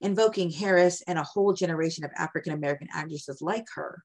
[0.00, 4.02] Invoking Harris and a whole generation of African American actresses like her,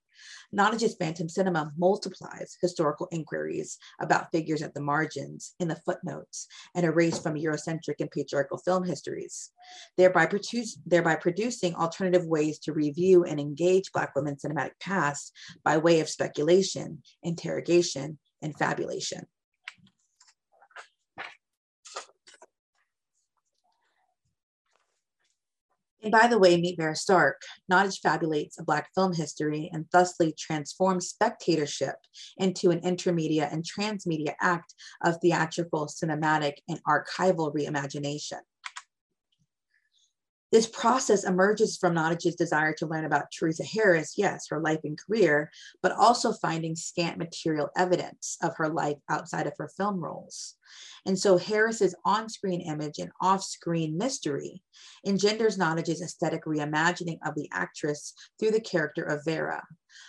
[0.52, 6.86] Nottage's Phantom Cinema multiplies historical inquiries about figures at the margins, in the footnotes, and
[6.86, 9.52] erased from Eurocentric and patriarchal film histories,
[9.98, 15.78] thereby, produce, thereby producing alternative ways to review and engage Black women's cinematic past by
[15.78, 19.26] way of speculation, interrogation, and fabulation.
[26.04, 27.42] And by the way, meet Vera Stark.
[27.72, 31.96] Nottage fabulates a Black film history and thusly transforms spectatorship
[32.38, 38.40] into an intermedia and transmedia act of theatrical, cinematic, and archival reimagination.
[40.52, 45.00] This process emerges from Nottage's desire to learn about Theresa Harris, yes, her life and
[45.00, 45.50] career,
[45.82, 50.56] but also finding scant material evidence of her life outside of her film roles.
[51.06, 54.62] And so Harris's on-screen image and off-screen mystery
[55.06, 59.64] engenders Nottage's aesthetic reimagining of the actress through the character of Vera,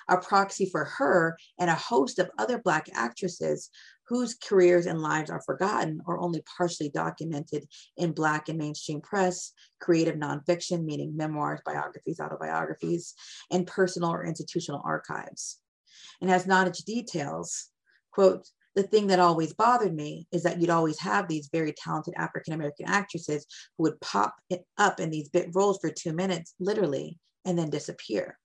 [0.09, 3.71] a proxy for her and a host of other Black actresses
[4.09, 9.53] whose careers and lives are forgotten or only partially documented in Black and mainstream press,
[9.81, 13.15] creative nonfiction, meaning memoirs, biographies, autobiographies,
[13.51, 15.59] and personal or institutional archives.
[16.21, 17.69] And as Nottage details,
[18.11, 22.15] quote, the thing that always bothered me is that you'd always have these very talented
[22.17, 24.35] African American actresses who would pop
[24.79, 28.39] up in these bit roles for two minutes, literally, and then disappear.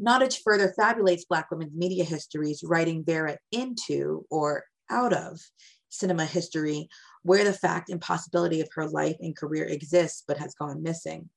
[0.00, 5.40] Nottage further fabulates Black women's media histories, writing Vera into or out of
[5.88, 6.88] cinema history,
[7.22, 11.30] where the fact and possibility of her life and career exists but has gone missing.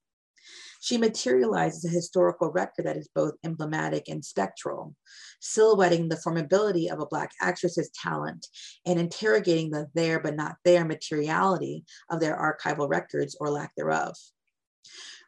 [0.82, 4.96] She materializes a historical record that is both emblematic and spectral,
[5.42, 8.48] silhouetting the formability of a Black actress's talent
[8.86, 14.16] and interrogating the there but not there materiality of their archival records or lack thereof.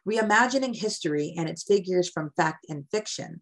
[0.08, 3.40] Reimagining history and its figures from fact and fiction,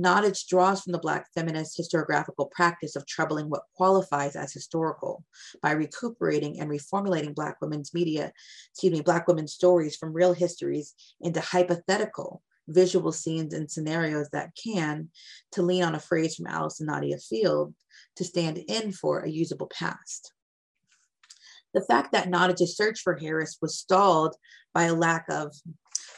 [0.00, 5.24] Nottage draws from the Black feminist historiographical practice of troubling what qualifies as historical
[5.62, 8.32] by recuperating and reformulating Black women's media,
[8.70, 14.50] excuse me, Black women's stories from real histories into hypothetical visual scenes and scenarios that
[14.62, 15.10] can,
[15.52, 17.74] to lean on a phrase from Allyson Nadia Field,
[18.16, 20.32] to stand in for a usable past.
[21.72, 24.36] The fact that Nottage's search for Harris was stalled
[24.72, 25.54] by a lack of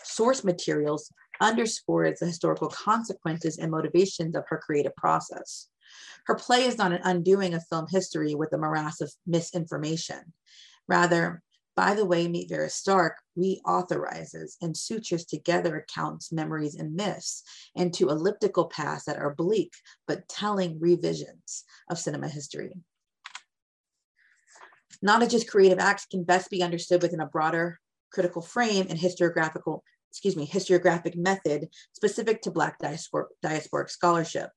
[0.06, 5.68] source materials underscores the historical consequences and motivations of her creative process.
[6.26, 10.32] Her play is not an undoing of film history with a morass of misinformation.
[10.88, 11.42] Rather,
[11.76, 17.42] by the way, Meet Vera Stark reauthorizes and sutures together accounts, memories, and myths
[17.74, 19.74] into elliptical paths that are bleak
[20.08, 22.72] but telling revisions of cinema history.
[25.02, 27.78] Nottage's creative acts can best be understood within a broader
[28.10, 29.80] critical frame and historiographical
[30.16, 34.48] excuse me, historiographic method specific to Black diaspor diasporic scholarship.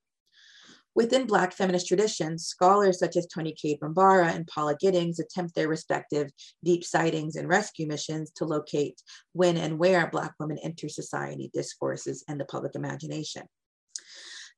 [0.95, 5.67] Within Black feminist traditions, scholars such as Toni Cade Bambara and Paula Giddings attempt their
[5.67, 6.31] respective
[6.63, 9.01] deep sightings and rescue missions to locate
[9.33, 13.43] when and where Black women enter society discourses and the public imagination.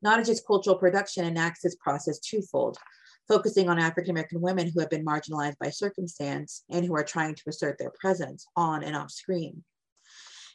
[0.03, 2.77] Nottage's cultural production enacts this process twofold,
[3.27, 7.33] focusing on African American women who have been marginalized by circumstance and who are trying
[7.33, 9.63] to assert their presence on and off screen.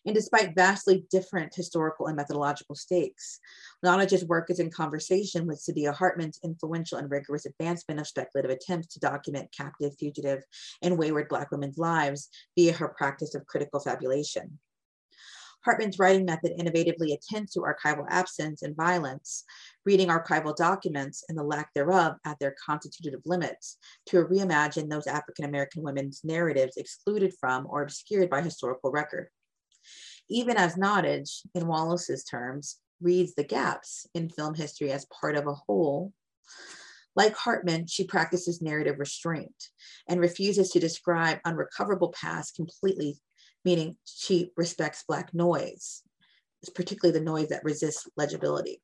[0.06, 3.40] And despite vastly different historical and methodological stakes,
[3.82, 8.86] Nottage's work is in conversation with Saidiya Hartman's influential and rigorous advancement of speculative attempts
[8.94, 10.44] to document captive, fugitive,
[10.80, 14.60] and wayward Black women's lives via her practice of critical fabulation.
[15.64, 19.42] Hartman's writing method innovatively attends to archival absence and violence,
[19.84, 25.44] reading archival documents and the lack thereof at their constitutive limits to reimagine those African
[25.44, 29.28] American women's narratives excluded from or obscured by historical record.
[30.28, 35.46] Even as Nottage, in Wallace's terms, reads the gaps in film history as part of
[35.46, 36.12] a whole,
[37.16, 39.70] like Hartman, she practices narrative restraint
[40.06, 43.18] and refuses to describe unrecoverable past completely,
[43.64, 46.02] meaning she respects Black noise,
[46.74, 48.82] particularly the noise that resists legibility.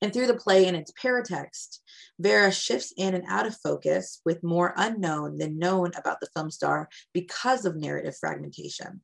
[0.00, 1.78] And through the play and its paratext,
[2.18, 6.50] Vera shifts in and out of focus with more unknown than known about the film
[6.50, 9.02] star because of narrative fragmentation.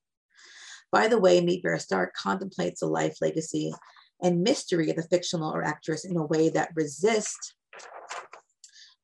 [0.91, 3.73] By the way, Meet Vera Stark contemplates the life, legacy,
[4.23, 7.55] and mystery of the fictional or actress in a way that resists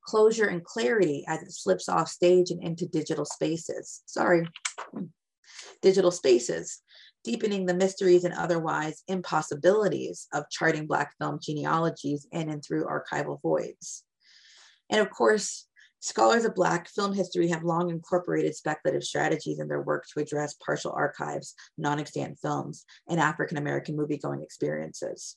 [0.05, 4.03] closure and clarity as it slips off stage and into digital spaces.
[4.07, 4.47] Sorry,
[5.83, 6.83] digital spaces,
[7.23, 13.41] deepening the mysteries and otherwise impossibilities of charting Black film genealogies in and through archival
[13.41, 14.05] voids.
[14.91, 15.67] And of course,
[16.05, 20.55] scholars of Black film history have long incorporated speculative strategies in their work to address
[20.55, 25.37] partial archives, non-extant films, and African American movie-going experiences.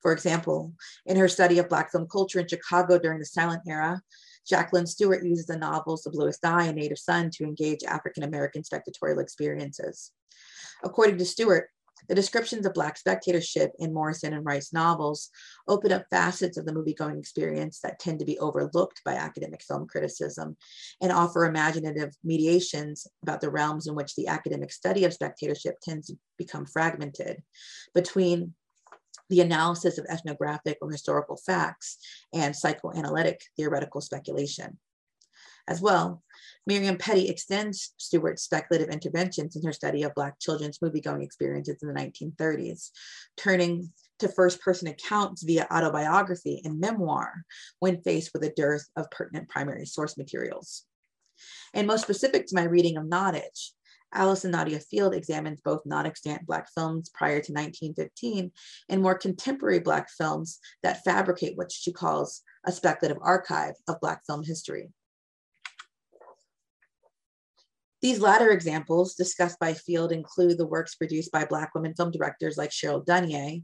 [0.00, 0.72] For example,
[1.06, 4.02] in her study of Black film culture in Chicago during the silent era,
[4.44, 8.62] Jacqueline Stewart uses the novels The Bluest Eye and Native Son to engage African American
[8.62, 10.10] spectatorial experiences.
[10.82, 11.68] According to Stewart,
[12.08, 15.30] the descriptions of Black spectatorship in Morrison and Wright's novels
[15.68, 19.86] open up facets of the movie-going experience that tend to be overlooked by academic film
[19.86, 20.56] criticism
[21.00, 26.08] and offer imaginative mediations about the realms in which the academic study of spectatorship tends
[26.08, 27.42] to become fragmented
[27.94, 28.54] between
[29.30, 31.96] the analysis of ethnographic or historical facts,
[32.34, 34.78] and psychoanalytic theoretical speculation.
[35.68, 36.22] As well,
[36.66, 41.88] Miriam Petty extends Stewart's speculative interventions in her study of Black children's movie-going experiences in
[41.88, 42.90] the 1930s,
[43.36, 47.44] turning to first-person accounts via autobiography and memoir
[47.78, 50.84] when faced with a dearth of pertinent primary source materials.
[51.74, 53.70] And most specific to my reading of Nottage,
[54.14, 58.52] Allyson Nadia Field examines both non-extant Black films prior to 1915
[58.88, 64.24] and more contemporary Black films that fabricate what she calls a speculative archive of Black
[64.26, 64.90] film history.
[68.02, 72.56] These latter examples discussed by Field include the works produced by Black women film directors
[72.56, 73.62] like Cheryl Dunye,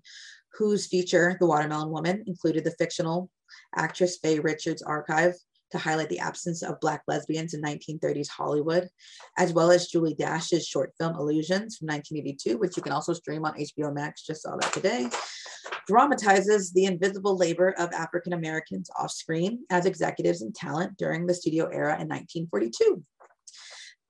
[0.57, 3.31] whose feature, The Watermelon Woman, included the fictional
[3.75, 5.35] actress Fae Richards' archive
[5.73, 8.89] to highlight the absence of Black lesbians in 1930s Hollywood,
[9.37, 13.45] as well as Julie Dash's short film Illusions from 1982, which you can also stream
[13.45, 15.11] on HBO Max, just saw that today,
[15.89, 21.35] dramatizes the invisible labor of African Americans off screen as executives and talent during the
[21.35, 23.03] studio era in 1942.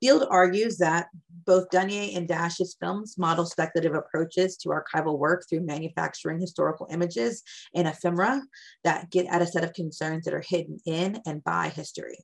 [0.01, 1.09] Field argues that
[1.45, 7.43] both Dunye and Dash's films model speculative approaches to archival work through manufacturing historical images
[7.75, 8.43] and ephemera
[8.85, 12.19] that get at a set of concerns that are hidden in and by history.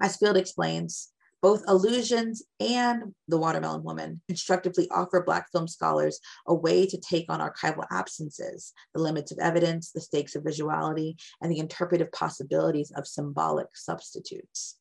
[0.00, 6.54] As Field explains, both Illusions and The Watermelon Woman constructively offer Black film scholars a
[6.54, 11.50] way to take on archival absences, the limits of evidence, the stakes of visuality, and
[11.50, 14.78] the interpretive possibilities of symbolic substitutes.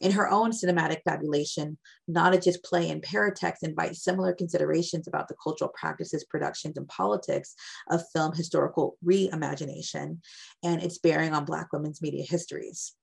[0.00, 1.76] In her own cinematic fabulation,
[2.08, 7.54] Nottage's play and paratext invite similar considerations about the cultural practices, productions, and politics
[7.90, 10.18] of film historical reimagination
[10.62, 12.94] and its bearing on Black women's media histories.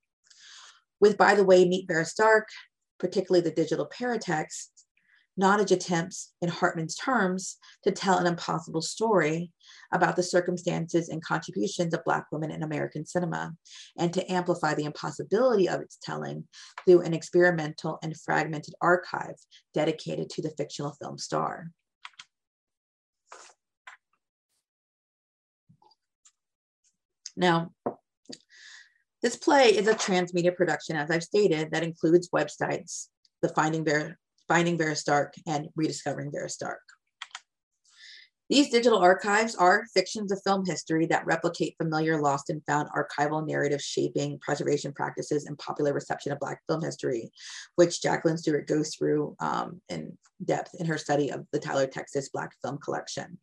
[1.01, 2.47] With By the Way, Meet Vera Stark,
[2.97, 4.69] particularly the digital paratext,
[5.39, 9.51] Nottage attempts, in Hartman's terms, to tell an impossible story
[9.95, 13.53] about the circumstances and contributions of Black women in American cinema,
[13.97, 16.45] and to amplify the impossibility of its telling
[16.85, 19.35] through an experimental and fragmented archive
[19.73, 21.71] dedicated to the fictional film star.
[27.37, 27.71] Now,
[29.21, 33.07] this play is a transmedia production, as I've stated, that includes websites,
[33.41, 34.15] the Finding Vera
[34.47, 36.81] Finding Vera Stark, and Rediscovering Vera Stark.
[38.47, 43.45] These digital archives are fictions of film history that replicate familiar lost and found archival
[43.45, 47.31] narrative shaping, preservation practices, and popular reception of Black film history,
[47.75, 52.29] which Jacqueline Stewart goes through um, in depth in her study of the Tyler, Texas
[52.29, 53.39] Black Film Collection.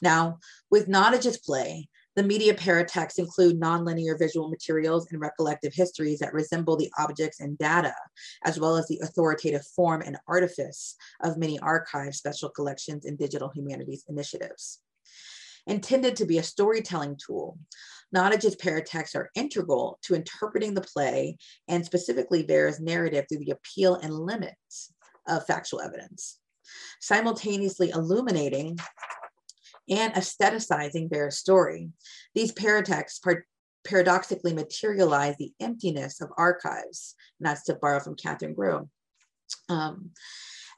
[0.00, 0.38] Now,
[0.70, 1.88] with Nottage's play,
[2.20, 7.56] the media paratexts include nonlinear visual materials and recollective histories that resemble the objects and
[7.56, 7.94] data,
[8.44, 13.50] as well as the authoritative form and artifice of many archives, special collections, and digital
[13.54, 14.80] humanities initiatives.
[15.66, 17.58] Intended to be a storytelling tool,
[18.12, 23.94] Nottage's paratexts are integral to interpreting the play and specifically Vera's narrative through the appeal
[23.94, 24.92] and limits
[25.26, 26.38] of factual evidence.
[27.00, 28.78] simultaneously illuminating
[29.90, 31.90] and aestheticizing Vera's story.
[32.34, 33.44] These paratexts par-
[33.84, 38.88] paradoxically materialize the emptiness of archives, and that's to borrow from Catherine Grew,
[39.68, 40.10] um,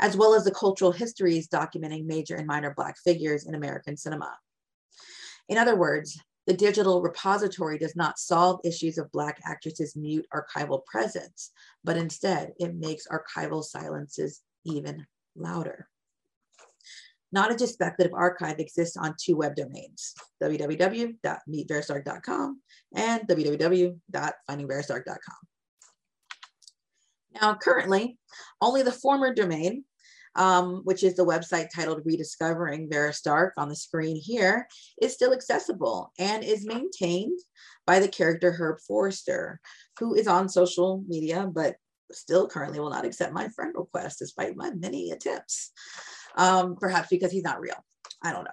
[0.01, 4.37] as well as the cultural histories documenting major and minor Black figures in American cinema.
[5.49, 10.85] In other words, the digital repository does not solve issues of Black actresses' mute archival
[10.87, 11.53] presence,
[11.85, 15.07] but instead it makes archival silences even
[15.37, 15.89] louder.
[17.33, 22.61] Nottage's Speculative Archive exists on two web domains, www.meetverastark.com
[22.95, 25.37] and www.findingverastark.com.
[27.41, 28.19] Now, currently,
[28.61, 29.85] only the former domain,
[30.37, 34.69] um, which is the website titled Rediscovering Vera Stark on the screen here,
[35.01, 37.39] is still accessible and is maintained
[37.87, 39.59] by the character Herb Forrester,
[39.99, 41.77] who is on social media, but
[42.11, 45.73] still currently will not accept my friend request despite my many attempts
[46.37, 47.77] um, perhaps because he's not real.
[48.23, 48.51] I don't know.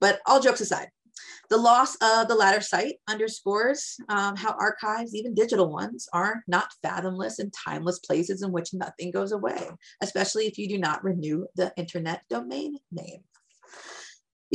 [0.00, 0.88] But all jokes aside,
[1.48, 6.72] the loss of the latter site underscores um, how archives, even digital ones, are not
[6.82, 9.68] fathomless and timeless places in which nothing goes away,
[10.02, 13.22] especially if you do not renew the internet domain name.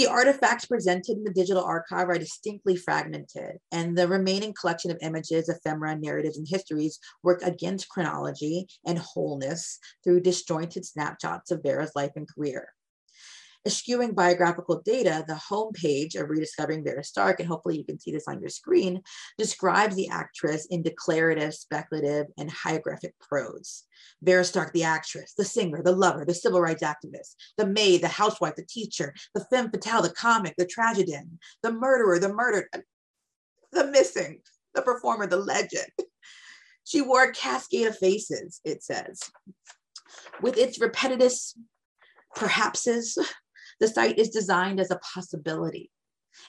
[0.02, 4.98] The artifacts presented in the digital archive are distinctly fragmented, and the remaining collection of
[5.00, 11.92] images, ephemera, narratives, and histories work against chronology and wholeness through disjointed snapshots of Vera's
[11.96, 12.70] life and career.
[13.64, 18.28] Eschewing biographical data, the homepage of Rediscovering Vera Stark, and hopefully you can see this
[18.28, 19.04] on your screen,
[19.38, 23.84] describes the actress in declarative, speculative, and hagiographic prose.
[24.24, 28.08] Vera Stark, the actress, the singer, the lover, the civil rights activist, the maid, the
[28.08, 32.66] housewife, the teacher, the femme fatale, the comic, the tragedian, the murderer, the murdered,
[33.72, 34.42] the missing,
[34.74, 35.92] the performer, the legend.
[36.84, 39.22] She wore a cascade of faces, it says.
[40.42, 41.34] With its repetitive
[42.36, 43.18] perhapses,
[43.82, 45.92] the site is designed as a possibility,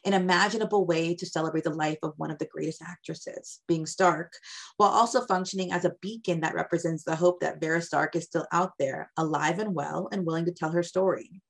[0.05, 4.35] an imaginable way to celebrate the life of one of the greatest actresses, being Stark,
[4.77, 8.47] while also functioning as a beacon that represents the hope that Vera Stark is still
[8.53, 11.41] out there, alive and well, and willing to tell her story.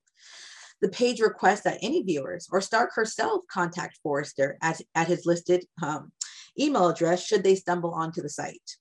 [0.80, 5.66] The page requests that any viewers or Stark herself contact Forrester at, at his listed
[5.82, 6.12] um,
[6.58, 8.76] email address should they stumble onto the site.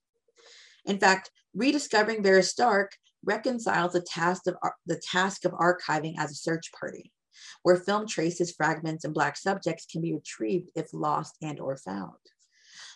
[0.85, 4.55] In fact, rediscovering Vera Stark reconciles the task of
[4.85, 7.11] the task of archiving as a search party,
[7.63, 12.13] where film traces, fragments, and Black subjects can be retrieved if lost and or found.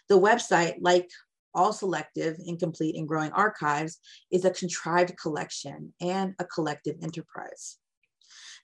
[0.09, 1.09] The website, like
[1.53, 3.99] all selective, incomplete, and growing archives,
[4.31, 7.77] is a contrived collection and a collective enterprise.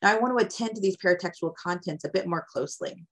[0.02, 3.06] Now, I want to attend to these paratextual contents a bit more closely.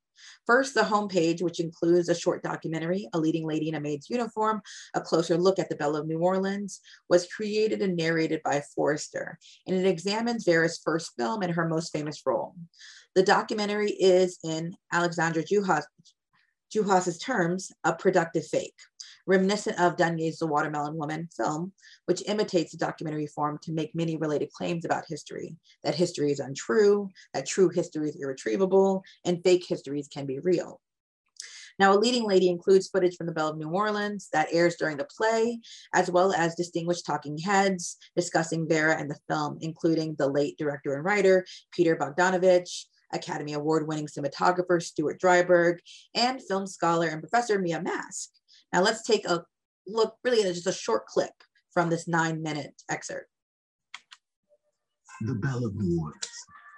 [0.46, 4.62] First, the homepage, which includes a short documentary, A Leading Lady in a Maid's Uniform,
[4.94, 9.38] a closer look at the Belle of New Orleans, was created and narrated by Forrester,
[9.68, 12.56] and it examines Vera's first film and her most famous role.
[13.16, 15.84] The documentary is, in Alexandra Juhasz,
[16.74, 18.76] Juhasz's terms, a productive fake
[19.30, 21.72] reminiscent of Dunye's The Watermelon Woman film,
[22.06, 26.40] which imitates the documentary form to make many related claims about history, that history is
[26.40, 30.82] untrue, that true history is irretrievable, and fake histories can be real.
[31.78, 34.98] Now, A Leading Lady includes footage from the Belle of New Orleans that airs during
[34.98, 35.60] the play,
[35.94, 40.96] as well as distinguished talking heads discussing Vera and the film, including the late director
[40.96, 45.78] and writer, Peter Bogdanovich, Academy Award winning cinematographer Stuart Dryburgh,
[46.16, 48.30] and film scholar and professor Mia Mask.
[48.74, 49.44] Now let's take a
[49.88, 51.32] look really at just a short clip
[51.72, 53.30] from this nine minute excerpt.
[55.22, 56.28] The Belle of New Orleans,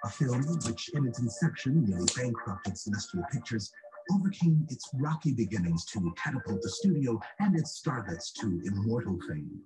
[0.04, 3.70] a film which in its inception nearly bankrupted Celestial Pictures,
[4.10, 9.60] overcame its rocky beginnings to catapult the studio and its starlets to immortal fame.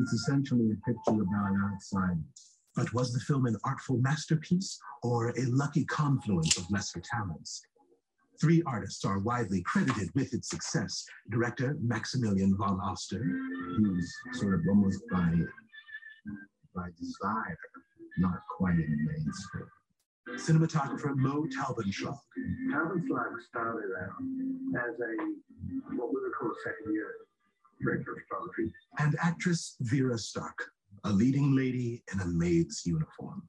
[0.00, 2.18] It's essentially a picture about outside.
[2.74, 7.62] But was the film an artful masterpiece or a lucky confluence of lesser talents?
[8.40, 11.04] Three artists are widely credited with its success.
[11.30, 13.24] Director Maximilian von Oster.
[13.78, 15.32] He's sort of almost by,
[16.74, 17.58] by desire,
[18.18, 19.66] not quite in the mainstream.
[20.36, 22.18] Cinematographer Mo Taubenschlag.
[22.70, 27.14] Taubenschlag started out as a, what we would call a second year
[27.82, 28.72] director of photography.
[28.98, 30.70] And actress Vera Stark,
[31.04, 33.48] a leading lady in a maid's uniform.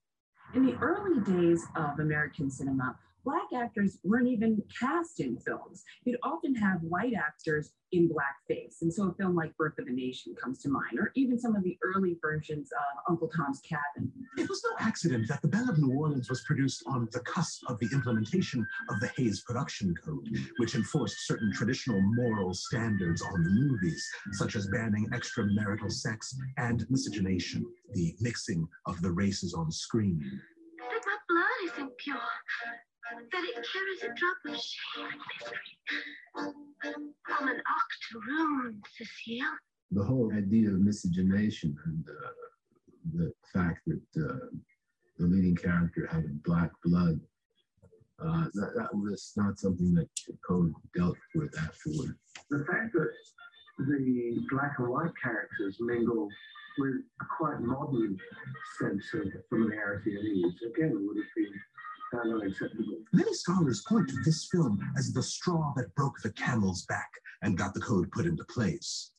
[0.55, 2.97] In the early days of American cinema,
[3.29, 5.83] Black actors weren't even cast in films.
[6.03, 8.81] You'd often have white actors in blackface.
[8.81, 11.55] And so a film like Birth of a Nation comes to mind, or even some
[11.55, 14.11] of the early versions of Uncle Tom's Cabin.
[14.37, 17.69] It was no accident that The Belle of New Orleans was produced on the cusp
[17.69, 20.27] of the implementation of the Hays Production Code,
[20.57, 26.85] which enforced certain traditional moral standards on the movies, such as banning extramarital sex and
[26.89, 27.65] miscegenation.
[27.93, 30.19] the mixing of the races on screen.
[30.77, 32.17] That my blood isn't pure,
[33.31, 35.07] that it carries a drop of shame
[36.35, 36.53] and
[36.93, 37.05] misery.
[37.27, 39.45] I'm an octoroon, Cecile.
[39.91, 42.29] The whole idea of miscegenation and uh,
[43.15, 44.45] the fact that uh,
[45.17, 47.19] the leading character having black blood,
[48.23, 50.09] uh, that, that was not something that
[50.47, 52.15] Code dealt with afterward.
[52.49, 53.09] The fact that
[53.79, 56.29] the black and white characters mingle
[56.77, 58.17] with a quite modern
[58.79, 61.68] sense of familiarity and ease, again, would have been found unacceptable.
[62.11, 67.09] Many scholars point to this film as the straw that broke the camel's back
[67.41, 69.11] and got the code put into place.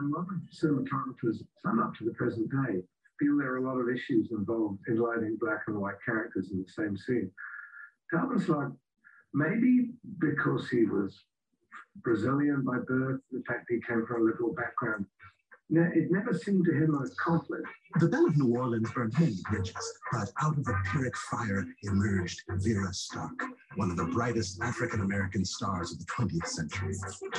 [0.00, 2.82] A lot of cinematographers, some up to the present day,
[3.18, 6.62] feel there are a lot of issues involved in lighting black and white characters in
[6.62, 7.30] the same scene.
[8.12, 8.68] Like,
[9.34, 11.24] maybe because he was
[11.96, 15.04] Brazilian by birth, the fact he came from a liberal background,
[15.72, 17.66] it never seemed to him a conflict.
[17.98, 19.74] The Belle of New Orleans burned many bridges,
[20.12, 23.32] but out of the Pyrrhic fire emerged Vera Stark,
[23.74, 26.94] one of the brightest African American stars of the 20th century.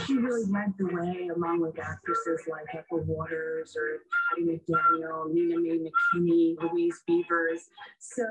[0.05, 3.99] She really led the way along with actresses like Ethel Waters or
[4.29, 7.69] Hattie McDaniel, Nina Mae McKinney, Louise Beavers.
[7.99, 8.23] So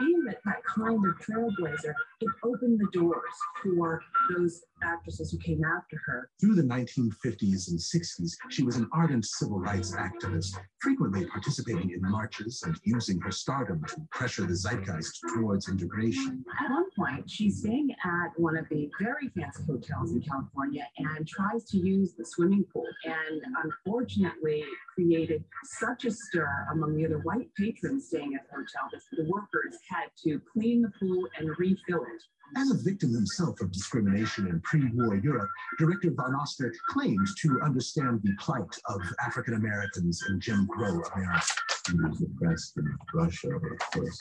[0.00, 3.22] being that, that kind of trailblazer, it opened the doors
[3.62, 4.02] for
[4.36, 6.28] those actresses who came after her.
[6.40, 12.00] Through the 1950s and 60s, she was an ardent civil rights activist, frequently participating in
[12.00, 16.44] marches and using her stardom to pressure the zeitgeist towards integration.
[16.62, 21.26] At one point, she's staying at one of the very fancy hotels in California and
[21.26, 22.86] tries to use the swimming pool.
[23.04, 24.64] And unfortunately,
[24.98, 25.44] created
[25.78, 29.78] such a stir among the other white patrons staying at the hotel that the workers
[29.88, 32.22] had to clean the pool and refill it.
[32.56, 38.20] As a victim himself of discrimination in pre-war Europe, director Van Oster claimed to understand
[38.24, 41.44] the plight of African Americans in Jim Crow America.
[41.86, 44.18] He was oppressed in Russia, of course,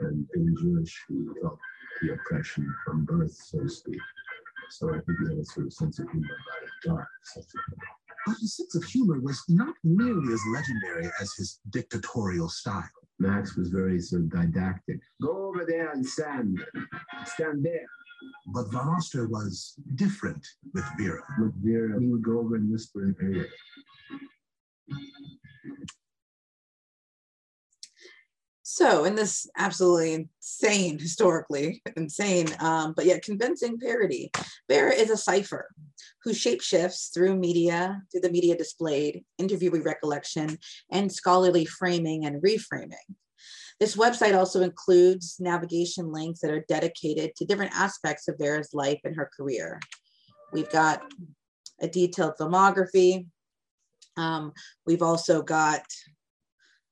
[0.00, 1.58] and being Jewish, he felt
[2.02, 4.00] the oppression from birth, so to speak.
[4.70, 7.46] So I think he had a sort of sense of humor about it, dark sense
[7.46, 8.07] of humor.
[8.26, 12.88] But his sense of humor was not nearly as legendary as his dictatorial style.
[13.18, 15.00] Max was very sort of didactic.
[15.20, 16.62] Go over there and stand.
[17.24, 17.86] Stand there.
[18.52, 21.22] But Van Oster was different with Vera.
[21.40, 23.48] With Vera, he would go over and whisper in her ear.
[28.70, 34.30] So, in this absolutely insane, historically insane, um, but yet convincing parody,
[34.68, 35.70] Vera is a cipher
[36.22, 40.58] who shapeshifts through media, through the media displayed, interviewee recollection,
[40.90, 43.16] and scholarly framing and reframing.
[43.80, 49.00] This website also includes navigation links that are dedicated to different aspects of Vera's life
[49.02, 49.80] and her career.
[50.52, 51.10] We've got
[51.80, 53.28] a detailed filmography.
[54.18, 54.52] Um,
[54.84, 55.84] we've also got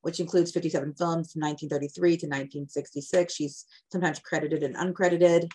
[0.07, 3.33] which includes 57 films from 1933 to 1966.
[3.33, 5.49] She's sometimes credited and uncredited.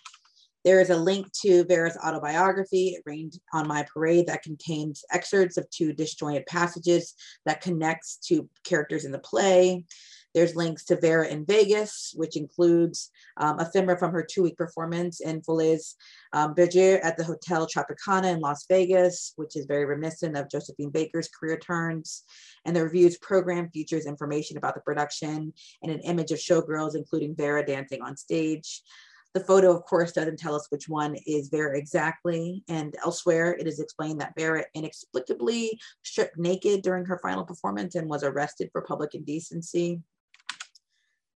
[0.62, 5.56] There is a link to Vera's autobiography, It Rained on My Parade, that contains excerpts
[5.56, 7.14] of two disjointed passages
[7.46, 9.86] that connects to characters in the play.
[10.34, 15.42] There's links to Vera in Vegas, which includes um, ephemera from her two-week performance in
[15.42, 15.94] Folies
[16.32, 20.90] um, Bergère at the Hotel Tropicana in Las Vegas, which is very reminiscent of Josephine
[20.90, 22.24] Baker's career turns.
[22.64, 25.52] And the review's program features information about the production
[25.82, 28.82] and an image of showgirls, including Vera dancing on stage.
[29.34, 32.62] The photo, of course, doesn't tell us which one is Vera exactly.
[32.68, 38.10] And elsewhere, it is explained that Vera inexplicably stripped naked during her final performance and
[38.10, 40.02] was arrested for public indecency.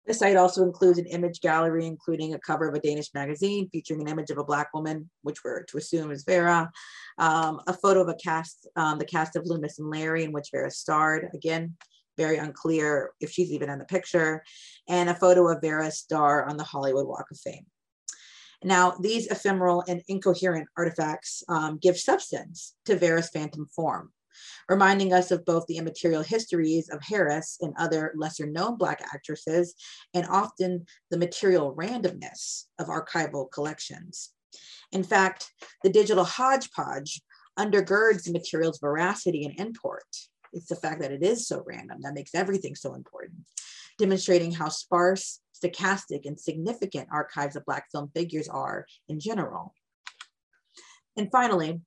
[0.06, 4.00] The site also includes an image gallery, including a cover of a Danish magazine featuring
[4.00, 6.70] an image of a Black woman, which we're to assume is Vera,
[7.18, 10.50] um, a photo of a cast, um, the cast of Loomis and Larry, in which
[10.52, 11.28] Vera starred.
[11.34, 11.74] Again,
[12.16, 14.44] very unclear if she's even in the picture,
[14.88, 17.66] and a photo of Vera's star on the Hollywood Walk of Fame.
[18.62, 24.12] Now, these ephemeral and incoherent artifacts um, give substance to Vera's phantom form
[24.68, 29.74] reminding us of both the immaterial histories of Harris and other lesser known Black actresses,
[30.14, 34.32] and often the material randomness of archival collections.
[34.92, 37.20] In fact, the digital hodgepodge
[37.58, 40.04] undergirds the material's veracity and import.
[40.52, 43.44] It's the fact that it is so random that makes everything so important,
[43.98, 49.74] demonstrating how sparse, stochastic, and significant archives of Black film figures are in general.
[51.16, 51.80] And finally,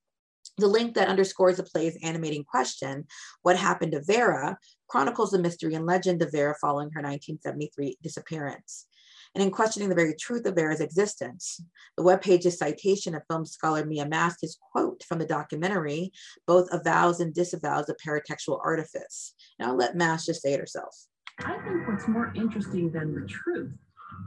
[0.58, 3.06] the link that underscores the play's animating question,
[3.42, 8.88] What Happened to Vera, chronicles the mystery and legend of Vera following her 1973 disappearance.
[9.36, 11.62] And in questioning the very truth of Vera's existence,
[11.96, 16.12] the webpage's citation of film scholar Mia Mask's quote from the documentary
[16.48, 19.36] both avows and disavows the paratextual artifice.
[19.60, 20.96] And I'll let Mask just say it herself.
[21.40, 23.72] I think what's more interesting than the truth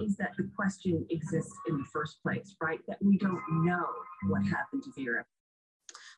[0.01, 2.81] is that the question exists in the first place, right?
[2.89, 3.85] That we don't know
[4.29, 5.25] what happened to Vera.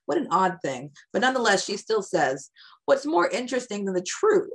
[0.06, 0.90] What an odd thing.
[1.12, 2.50] But nonetheless, she still says,
[2.84, 4.50] what's more interesting than the truth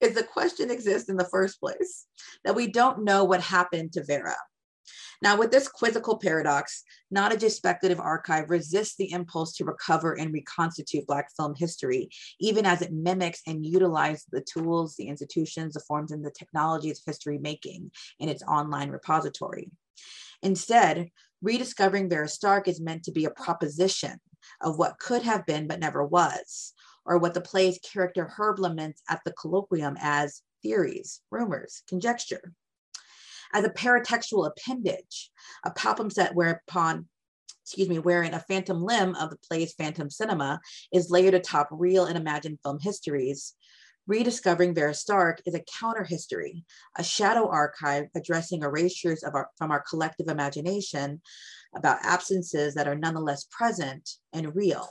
[0.00, 2.06] is the question exists in the first place,
[2.44, 4.36] that we don't know what happened to Vera.
[5.22, 10.32] Now, with this quizzical paradox, not Nottage's speculative archive resists the impulse to recover and
[10.32, 12.08] reconstitute Black film history,
[12.40, 17.00] even as it mimics and utilizes the tools, the institutions, the forms, and the technologies
[17.00, 19.70] of history making in its online repository.
[20.42, 21.10] Instead,
[21.42, 24.18] rediscovering Vera Stark is meant to be a proposition
[24.60, 26.72] of what could have been but never was,
[27.04, 32.52] or what the play's character Herb laments at the colloquium as theories, rumors, conjecture.
[33.52, 35.30] As a paratextual appendage,
[35.64, 37.08] a palimpsest whereupon
[37.62, 40.60] excuse me, wherein a phantom limb of the play's phantom cinema
[40.92, 43.54] is layered atop real and imagined film histories,
[44.10, 46.64] Rediscovering Vera Stark is a counter history,
[46.98, 51.22] a shadow archive addressing erasures of our, from our collective imagination
[51.76, 54.88] about absences that are nonetheless present and real.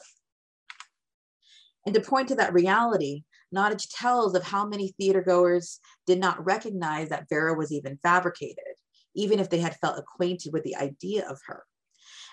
[1.86, 7.10] And to point to that reality, Nottage tells of how many theatergoers did not recognize
[7.10, 8.76] that Vera was even fabricated,
[9.16, 11.66] even if they had felt acquainted with the idea of her.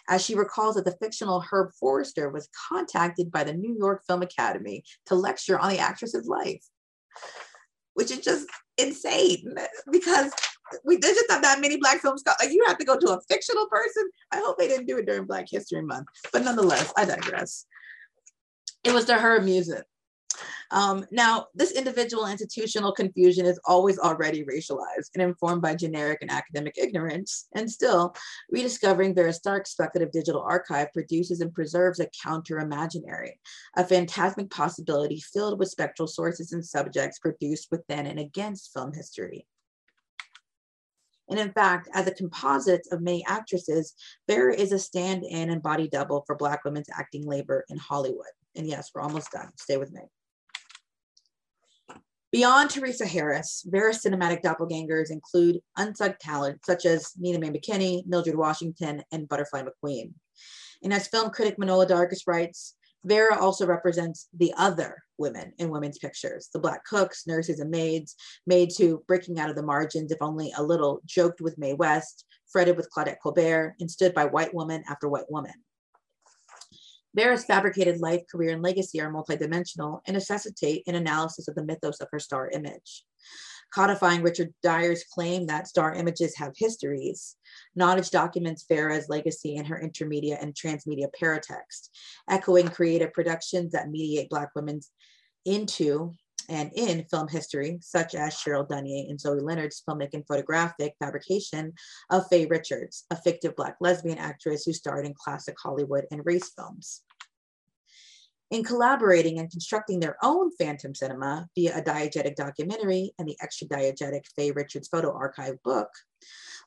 [0.08, 4.22] As she recalls that the fictional Herb Forrester was contacted by the New York Film
[4.22, 6.62] Academy to lecture on the actress's life,
[7.94, 8.46] which is just
[8.78, 9.54] insane
[9.90, 10.32] because
[10.84, 12.22] we there's just not that many black films.
[12.26, 14.08] Like you have to go to a fictional person.
[14.32, 17.66] I hope they didn't do it during Black History Month, but nonetheless, I digress.
[18.84, 19.84] It was to her amusement.
[20.70, 26.30] Um, now, this individual institutional confusion is always already racialized and informed by generic and
[26.30, 27.46] academic ignorance.
[27.54, 28.14] And still,
[28.50, 33.38] rediscovering Vera Stark's speculative digital archive produces and preserves a counter imaginary,
[33.76, 39.46] a phantasmic possibility filled with spectral sources and subjects produced within and against film history.
[41.28, 43.94] And in fact, as a composite of many actresses,
[44.28, 48.26] Vera is a stand in and body double for Black women's acting labor in Hollywood.
[48.54, 49.50] And yes, we're almost done.
[49.56, 50.02] Stay with me.
[52.32, 58.36] Beyond Theresa Harris, Vera's cinematic doppelgangers include unsung talent such as Nina Mae McKinney, Mildred
[58.36, 60.12] Washington, and Butterfly McQueen.
[60.82, 62.74] And as film critic Manohla Dargis writes,
[63.04, 68.16] Vera also represents the other women in women's pictures, the black cooks, nurses, and maids,
[68.46, 72.24] maids who, breaking out of the margins, if only a little, joked with Mae West,
[72.50, 75.54] fretted with Claudette Colbert, and stood by white woman after white woman.
[77.16, 82.00] Vera's fabricated life, career, and legacy are multidimensional and necessitate an analysis of the mythos
[82.00, 83.04] of her star image.
[83.74, 87.36] Codifying Richard Dyer's claim that star images have histories,
[87.78, 91.88] Nottage documents Vera's legacy in her intermedia and transmedia paratext,
[92.28, 94.90] echoing creative productions that mediate Black women's
[95.44, 96.12] into
[96.48, 101.72] and in film history, such as Cheryl Dunye and Zoe Leonard's filmic and photographic fabrication
[102.10, 106.50] of Fae Richards, a fictive Black lesbian actress who starred in classic Hollywood and race
[106.56, 107.02] films.
[108.52, 113.66] In collaborating and constructing their own phantom cinema via a diegetic documentary and the extra
[113.66, 115.88] diegetic Fae Richards photo archive book,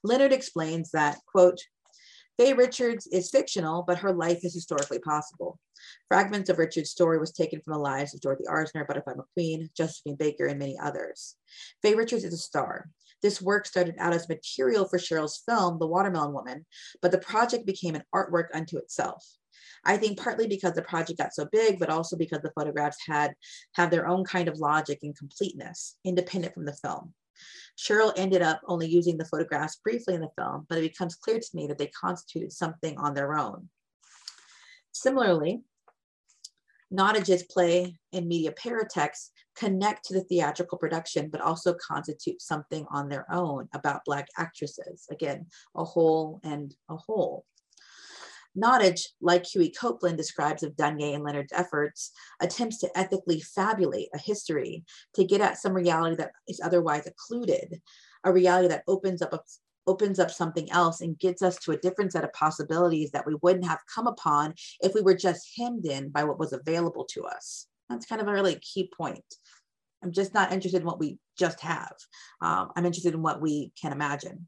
[0.03, 1.59] Leonard explains that, quote,
[2.37, 5.57] Fae Richards is fictional, but her life is historically possible.
[6.09, 10.15] Fragments of Richard's story was taken from the lives of Dorothy Arzner, Butterfly McQueen, Josephine
[10.15, 11.35] Baker, and many others.
[11.81, 12.89] Fae Richards is a star.
[13.21, 16.65] This work started out as material for Cheryl's film, The Watermelon Woman,
[17.01, 19.25] but the project became an artwork unto itself.
[19.85, 23.33] I think partly because the project got so big, but also because the photographs had
[23.73, 27.13] have their own kind of logic and completeness, independent from the film.
[27.77, 31.39] Cheryl ended up only using the photographs briefly in the film, but it becomes clear
[31.39, 33.69] to me that they constituted something on their own.
[34.91, 35.61] Similarly,
[36.91, 43.09] Nottage's play and media paratext connect to the theatrical production, but also constitute something on
[43.09, 45.05] their own about Black actresses.
[45.11, 45.45] Again,
[45.75, 47.45] a whole and a whole.
[48.57, 54.19] Nottage, like Huey Copeland describes of Dunye and Leonard's efforts, attempts to ethically fabulate a
[54.19, 54.83] history
[55.15, 57.81] to get at some reality that is otherwise occluded,
[58.23, 59.39] a reality that opens up a,
[59.87, 63.35] opens up something else and gets us to a different set of possibilities that we
[63.41, 67.23] wouldn't have come upon if we were just hemmed in by what was available to
[67.23, 67.67] us.
[67.89, 69.23] That's kind of a really key point.
[70.03, 71.93] I'm just not interested in what we just have.
[72.41, 74.47] Um, I'm interested in what we can imagine.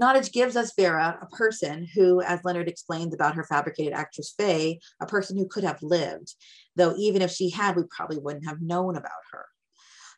[0.00, 4.78] Nottage gives us Vera, a person who, as Leonard explains about her fabricated actress Fae,
[5.00, 6.34] a person who could have lived,
[6.74, 9.46] though even if she had, we probably wouldn't have known about her.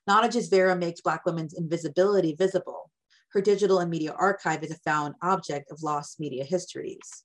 [0.08, 2.90] Nottage's Vera makes Black women's invisibility visible,
[3.32, 7.24] Her digital and media archive is a found object of lost media histories.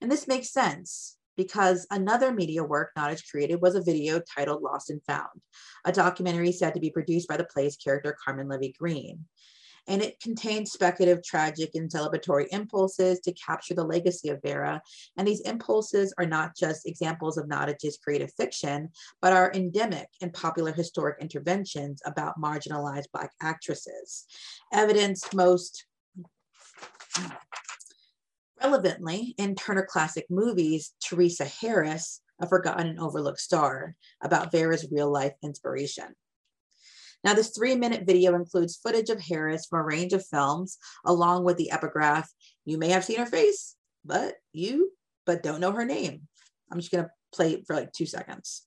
[0.00, 4.88] And this makes sense because another media work Nottage created was a video titled Lost
[4.88, 5.42] and Found,
[5.84, 9.26] a documentary said to be produced by the play's character Carmen Levy Green
[9.86, 14.80] and it contains speculative, tragic, and celebratory impulses to capture the legacy of Vera.
[15.16, 20.30] And these impulses are not just examples of Nottage's creative fiction, but are endemic in
[20.30, 24.26] popular historic interventions about marginalized Black actresses.
[24.72, 25.86] Evidenced most
[28.62, 35.10] relevantly in Turner Classic Movies, Theresa Harris, a forgotten and overlooked star, about Vera's real
[35.10, 36.14] life inspiration.
[37.24, 41.44] Now, this three minute video includes footage of Harris from a range of films, along
[41.44, 42.30] with the epigraph,
[42.66, 44.92] you may have seen her face, but you,
[45.24, 46.28] but don't know her name.
[46.70, 48.66] I'm just gonna play it for like two seconds.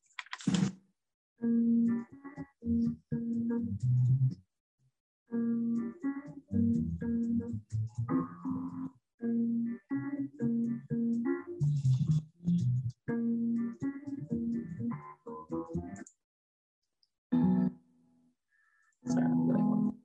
[19.07, 19.96] Sorry,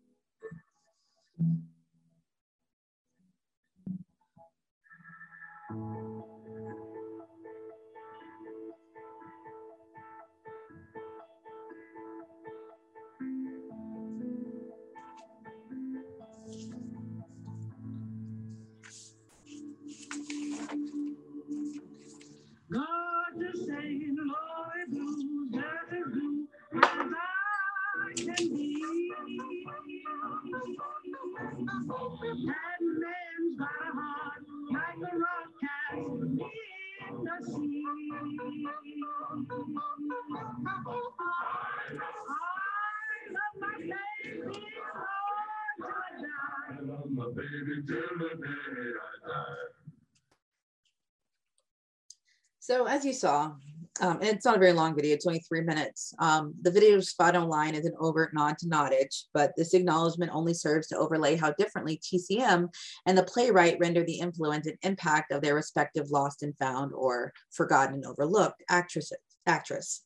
[52.59, 53.53] So as you saw,
[54.01, 56.15] um, and it's not a very long video, it's only three minutes.
[56.21, 60.55] Um, the video spot online is an overt nod to Nottage, but this acknowledgement only
[60.55, 62.69] serves to overlay how differently TCM
[63.07, 67.33] and the playwright render the influence and impact of their respective lost and found or
[67.51, 70.05] forgotten and overlooked actresses, actress.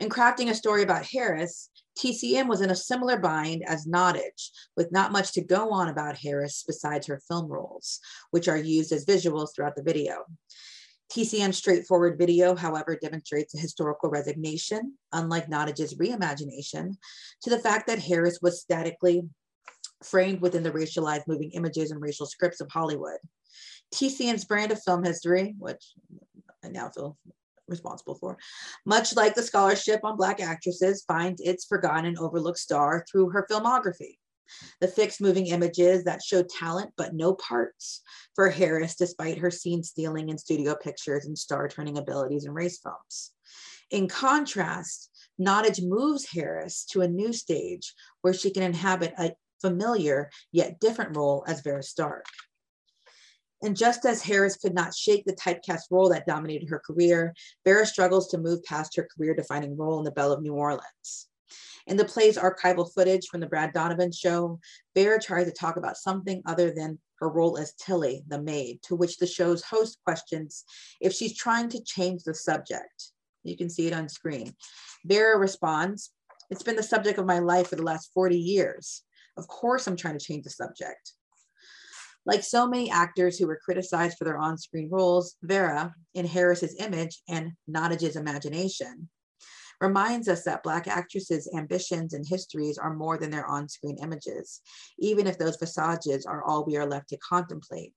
[0.00, 4.92] In crafting a story about Harris, TCM was in a similar bind as Nottage, with
[4.92, 7.98] not much to go on about Harris besides her film roles,
[8.30, 10.24] which are used as visuals throughout the video.
[11.12, 16.96] TCM's straightforward video, however, demonstrates a historical resignation, unlike Nottage's reimagination,
[17.42, 19.22] to the fact that Harris was statically
[20.04, 23.18] framed within the racialized moving images and racial scripts of Hollywood.
[23.92, 25.94] TCM's brand of film history, which
[26.64, 27.16] I now feel
[27.68, 28.38] responsible for,
[28.86, 33.46] much like the scholarship on Black actresses, finds its forgotten and overlooked star through her
[33.50, 34.18] filmography
[34.80, 38.02] the fixed moving images that show talent but no parts
[38.34, 42.78] for Harris, despite her scene stealing in studio pictures and star turning abilities in race
[42.78, 43.32] films.
[43.90, 45.10] In contrast,
[45.40, 51.16] Nottage moves Harris to a new stage where she can inhabit a familiar yet different
[51.16, 52.26] role as Vera Stark.
[53.62, 57.34] And just as Harris could not shake the typecast role that dominated her career,
[57.64, 61.28] Vera struggles to move past her career defining role in The Belle of New Orleans.
[61.86, 64.60] In the play's archival footage from the Brad Donovan show,
[64.94, 68.94] Vera tries to talk about something other than her role as Tilly, the maid, to
[68.94, 70.64] which the show's host questions
[71.00, 73.12] if she's trying to change the subject.
[73.42, 74.54] You can see it on screen.
[75.04, 76.10] Vera responds,
[76.50, 79.02] It's been the subject of my life for the last 40 years.
[79.36, 81.12] Of course, I'm trying to change the subject.
[82.28, 86.76] Like so many actors who were criticized for their on screen roles, Vera, in Harris's
[86.78, 89.08] image and Nottage's imagination,
[89.80, 94.60] reminds us that Black actresses' ambitions and histories are more than their on screen images,
[94.98, 97.94] even if those visages are all we are left to contemplate.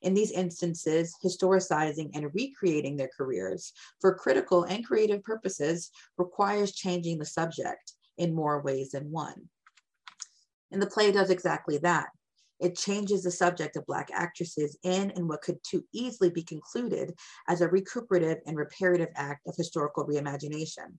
[0.00, 7.18] In these instances, historicizing and recreating their careers for critical and creative purposes requires changing
[7.18, 9.50] the subject in more ways than one.
[10.72, 12.06] And the play does exactly that.
[12.60, 17.14] It changes the subject of Black actresses in and what could too easily be concluded
[17.48, 20.98] as a recuperative and reparative act of historical reimagination.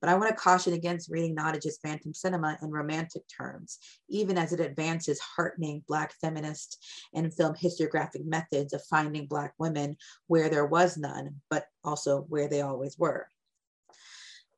[0.00, 3.78] But I want to caution against reading Nottage's phantom cinema in romantic terms,
[4.08, 6.84] even as it advances heartening Black feminist
[7.14, 9.96] and film historiographic methods of finding Black women
[10.26, 13.28] where there was none, but also where they always were.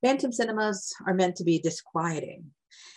[0.02, 2.50] Phantom cinemas are meant to be disquieting,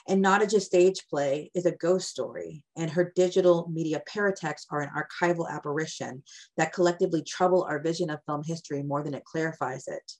[0.07, 4.89] and Nottage's stage play is a ghost story, and her digital media paratexts are an
[4.95, 6.23] archival apparition
[6.55, 10.11] that collectively trouble our vision of film history more than it clarifies it.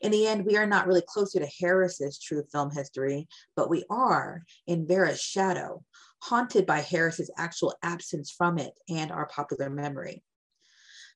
[0.00, 3.84] In the end, we are not really closer to Harris's true film history, but we
[3.88, 5.84] are in Vera's shadow,
[6.22, 10.22] haunted by Harris's actual absence from it and our popular memory.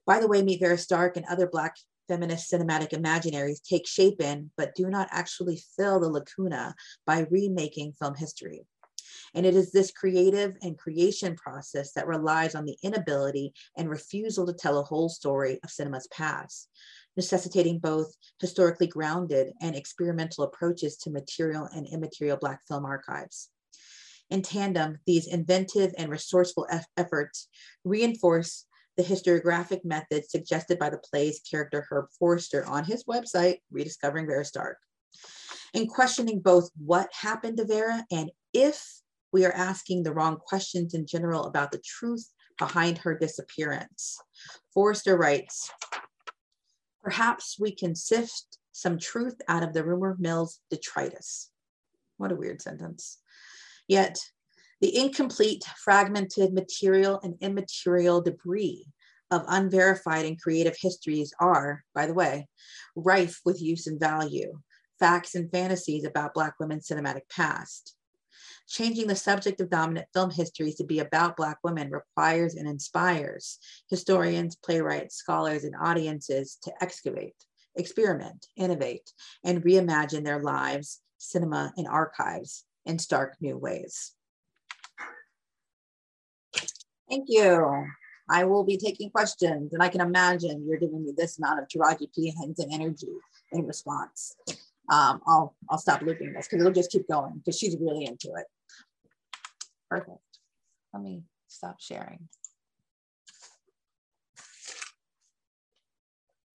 [0.06, 1.74] By the way, Meet Vera Stark and other Black
[2.08, 6.74] feminist cinematic imaginaries take shape in, but do not actually fill the lacuna
[7.06, 8.66] by remaking film history.
[9.34, 14.46] And it is this creative and creation process that relies on the inability and refusal
[14.46, 16.68] to tell a whole story of cinema's past,
[17.16, 23.50] necessitating both historically grounded and experimental approaches to material and immaterial Black film archives.
[24.30, 27.48] In tandem, these inventive and resourceful efforts
[27.84, 28.66] reinforce
[28.98, 34.44] the historiographic method suggested by the play's character Herb Forrester on his website, Rediscovering Vera
[34.44, 34.78] Stark.
[35.72, 39.00] In questioning both what happened to Vera and if
[39.32, 42.28] we are asking the wrong questions in general about the truth
[42.58, 44.18] behind her disappearance.
[44.74, 45.70] Forrester writes,
[47.00, 51.50] perhaps we can sift some truth out of the rumor mill's detritus.
[52.16, 53.18] What a weird sentence.
[53.86, 54.18] Yet
[54.80, 58.86] the incomplete, fragmented material and immaterial debris
[59.30, 62.48] of unverified and creative histories are, by the way,
[62.94, 64.60] rife with use and value,
[64.98, 67.94] facts and fantasies about Black women's cinematic past.
[68.68, 73.58] Changing the subject of dominant film histories to be about Black women requires and inspires
[73.88, 77.34] historians, playwrights, scholars, and audiences to excavate,
[77.76, 79.12] experiment, innovate,
[79.44, 84.14] and reimagine their lives, cinema, and archives in stark new ways.
[87.08, 87.86] Thank you.
[88.30, 91.68] I will be taking questions and I can imagine you're giving me this amount of
[91.68, 92.34] Taraji P.
[92.38, 93.08] Henson energy
[93.52, 94.36] in response.
[94.90, 98.28] Um, I'll, I'll stop looping this because it'll just keep going because she's really into
[98.36, 98.46] it.
[99.88, 100.18] Perfect.
[100.92, 102.28] Let me stop sharing.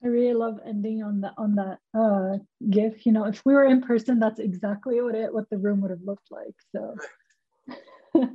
[0.04, 2.38] I really love ending on that on that uh,
[2.70, 3.06] GIF.
[3.06, 5.92] You know, if we were in person, that's exactly what it what the room would
[5.92, 6.56] have looked like.
[6.76, 6.96] So,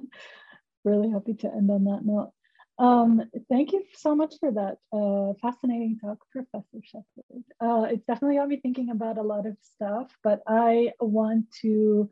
[0.89, 2.33] really happy to end on that note.
[2.79, 7.45] Um, thank you so much for that uh, fascinating talk, Professor Sheppard.
[7.61, 12.09] Uh, it's definitely got me thinking about a lot of stuff, but I want to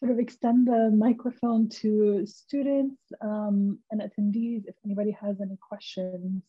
[0.00, 6.42] sort of extend the microphone to students um, and attendees if anybody has any questions.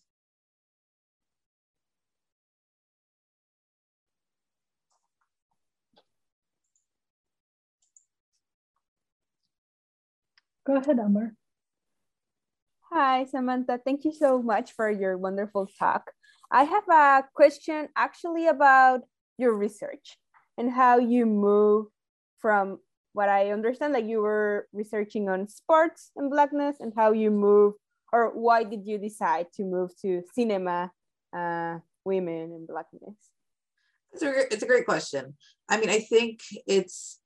[10.66, 11.34] Go ahead, Amber.
[12.92, 13.80] Hi, Samantha.
[13.86, 16.10] Thank you so much for your wonderful talk.
[16.52, 19.02] I have a question actually about
[19.38, 20.18] your research
[20.58, 21.86] and how you move
[22.40, 22.80] from
[23.14, 27.76] what I understand that you were researching on sports and blackness and how you move
[28.12, 30.92] or why did you decide to move to cinema,
[31.32, 33.18] uh, women and blackness?
[34.14, 35.38] It's a, it's a great question.
[35.70, 37.18] I mean, I think it's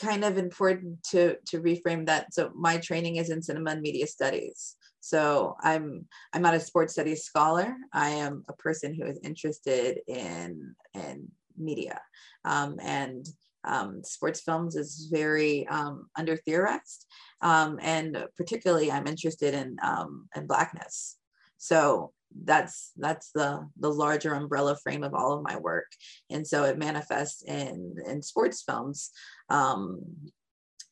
[0.00, 2.32] kind of important to to reframe that.
[2.34, 4.76] So my training is in cinema and media studies.
[5.00, 7.74] So I'm I'm not a sports studies scholar.
[7.92, 12.00] I am a person who is interested in in media,
[12.44, 13.26] um, and
[13.64, 17.06] um, sports films is very um, under theorized,
[17.42, 21.16] um, and particularly I'm interested in um, in blackness.
[21.58, 22.12] So
[22.44, 25.86] that's that's the the larger umbrella frame of all of my work.
[26.30, 29.10] And so it manifests in in sports films
[29.48, 30.00] um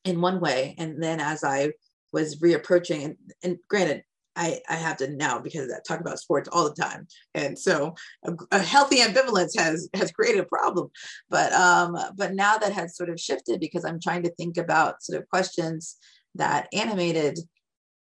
[0.04, 0.74] in one way.
[0.78, 1.70] And then as i
[2.10, 4.02] was reapproaching and, and granted
[4.38, 7.96] I, I have to now because I talk about sports all the time, and so
[8.24, 10.90] a, a, healthy ambivalence has has created a problem.
[11.28, 15.02] But um, but now that has sort of shifted because I'm trying to think about
[15.02, 15.96] sort of questions
[16.36, 17.40] that animated,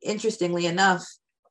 [0.02, 1.06] interestingly enough,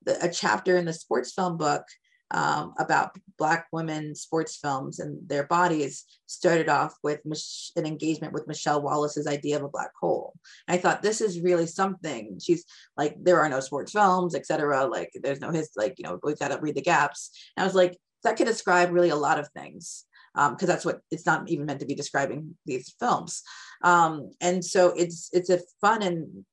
[0.04, 1.84] the, a chapter in the sports film book
[2.32, 8.32] um, about Black women sports films and their bodies started off with Mich- an engagement
[8.32, 10.34] with Michelle Wallace's idea of a black hole.
[10.68, 12.38] And I thought this is really something.
[12.40, 12.64] She's
[12.96, 14.86] like, there are no sports films, etc.
[14.86, 17.30] Like, there's no his like, you know, we've got to read the gaps.
[17.56, 20.84] And I was like, that could describe really a lot of things because um, that's
[20.84, 23.42] what it's not even meant to be describing these films.
[23.82, 26.44] Um, and so it's it's a fun and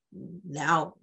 [0.48, 0.96] now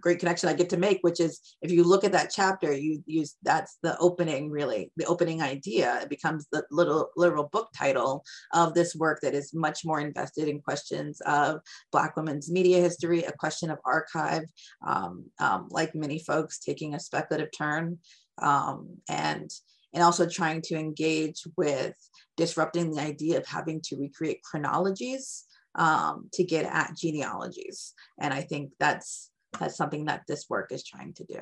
[0.00, 3.02] great connection I get to make, which is if you look at that chapter, you
[3.06, 6.00] use that's the opening, really, the opening idea.
[6.02, 10.48] It becomes the little literal book title of this work that is much more invested
[10.48, 11.60] in questions of
[11.92, 14.44] Black women's media history, a question of archive,
[14.86, 17.98] um, um, like many folks taking a speculative turn,
[18.40, 19.50] um, and
[19.94, 21.94] and also trying to engage with
[22.36, 27.94] disrupting the idea of having to recreate chronologies um, to get at genealogies.
[28.20, 31.40] And I think that's that's something that this work is trying to do.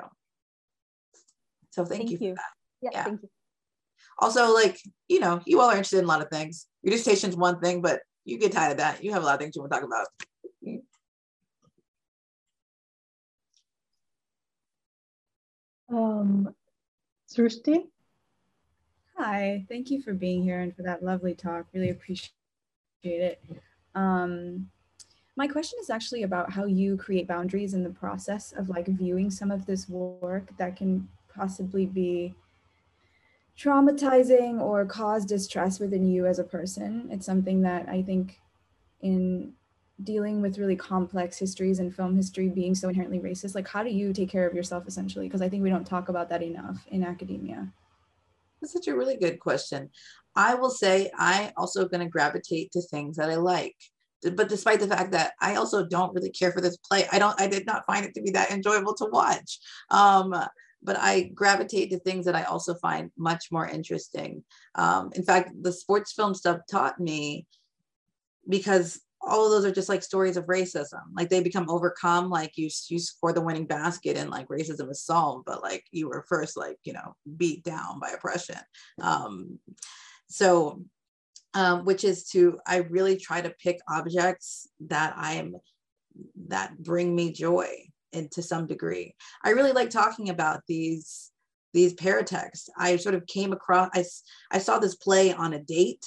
[1.71, 2.29] So thank, thank you.
[2.29, 2.35] you.
[2.81, 3.29] Yeah, yeah, thank you.
[4.19, 6.67] Also, like, you know, you all are interested in a lot of things.
[6.81, 9.03] Your dissertation's one thing, but you get tired of that.
[9.03, 10.07] You have a lot of things you want to talk about.
[15.89, 16.53] Um,
[17.33, 17.87] Srishti?
[19.17, 21.67] Hi, thank you for being here and for that lovely talk.
[21.73, 22.31] Really appreciate
[23.03, 23.41] it.
[23.95, 24.69] Um,
[25.37, 29.29] my question is actually about how you create boundaries in the process of like viewing
[29.29, 32.33] some of this work that can possibly be
[33.57, 37.07] traumatizing or cause distress within you as a person.
[37.11, 38.39] It's something that I think
[39.01, 39.53] in
[40.03, 43.91] dealing with really complex histories and film history being so inherently racist, like how do
[43.91, 45.27] you take care of yourself essentially?
[45.27, 47.67] Because I think we don't talk about that enough in academia.
[48.59, 49.91] That's such a really good question.
[50.35, 53.75] I will say I also going to gravitate to things that I like.
[54.23, 57.39] But despite the fact that I also don't really care for this play, I don't
[57.39, 59.59] I did not find it to be that enjoyable to watch.
[59.89, 60.33] Um,
[60.83, 64.43] but I gravitate to things that I also find much more interesting.
[64.75, 67.45] Um, in fact, the sports film stuff taught me
[68.47, 71.01] because all of those are just like stories of racism.
[71.13, 75.03] Like they become overcome, like you you score the winning basket and like racism is
[75.03, 78.57] solved, but like you were first like you know beat down by oppression.
[79.01, 79.59] Um,
[80.29, 80.83] so,
[81.53, 85.55] um, which is to I really try to pick objects that I'm
[86.47, 87.67] that bring me joy
[88.13, 89.15] and to some degree.
[89.43, 91.31] I really like talking about these
[91.73, 92.69] these paratexts.
[92.77, 94.03] I sort of came across I
[94.51, 96.05] I saw this play on a date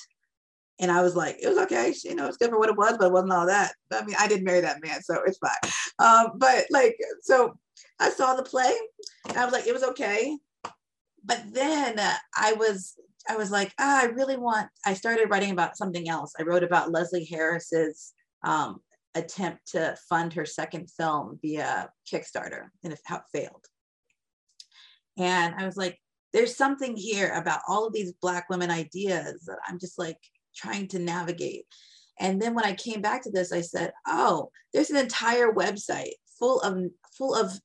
[0.80, 2.97] and I was like, it was okay, you know, it's good for what it was,
[2.99, 3.74] but it wasn't all that.
[3.93, 5.72] I mean, I didn't marry that man, so it's fine.
[5.99, 7.59] Um, but like, so
[8.01, 8.74] I saw the play,
[9.36, 10.36] I was like, it was okay.
[11.22, 12.01] But then
[12.34, 12.95] I was,
[13.29, 14.68] I was like, ah, I really want.
[14.85, 16.33] I started writing about something else.
[16.39, 18.12] I wrote about Leslie Harris's
[18.45, 18.81] um,
[19.14, 23.64] attempt to fund her second film via Kickstarter, and how it failed.
[25.18, 25.99] And I was like,
[26.33, 30.18] there's something here about all of these Black women ideas that I'm just like
[30.57, 31.66] trying to navigate.
[32.18, 36.12] And then when I came back to this, I said, oh, there's an entire website
[36.39, 36.85] full of
[37.16, 37.59] full of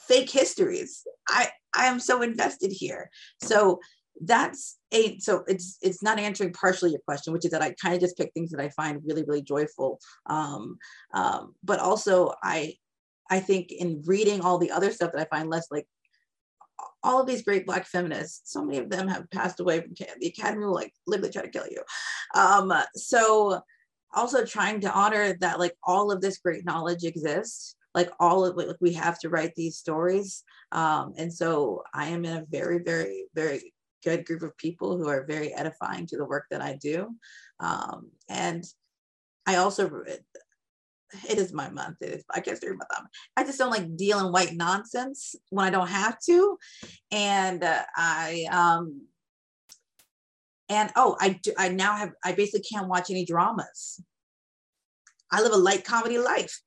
[0.00, 1.02] fake histories.
[1.28, 3.10] I I am so invested here.
[3.42, 3.80] So
[4.20, 7.94] that's a so it's it's not answering partially your question, which is that I kind
[7.94, 10.00] of just pick things that I find really really joyful.
[10.26, 10.78] Um,
[11.14, 12.74] um, but also I
[13.30, 15.86] I think in reading all the other stuff that I find less like
[17.02, 20.26] all of these great black feminists, so many of them have passed away from the
[20.26, 21.82] academy will like literally try to kill you.
[22.34, 23.60] Um, so
[24.14, 28.56] also trying to honor that like all of this great knowledge exists like all of
[28.56, 32.78] like we have to write these stories um, and so i am in a very
[32.78, 33.72] very very
[34.04, 37.08] good group of people who are very edifying to the work that i do
[37.60, 38.64] um, and
[39.46, 40.02] i also
[41.28, 41.96] it is my month.
[42.00, 43.06] It is I guess through my thumb.
[43.36, 46.58] I just don't like dealing white nonsense when I don't have to,
[47.10, 49.02] and uh, I um
[50.68, 54.02] and oh I do I now have I basically can't watch any dramas.
[55.30, 56.60] I live a light comedy life.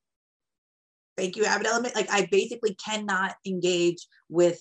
[1.17, 1.95] Thank you, Abbott Element.
[1.95, 4.59] Like I basically cannot engage with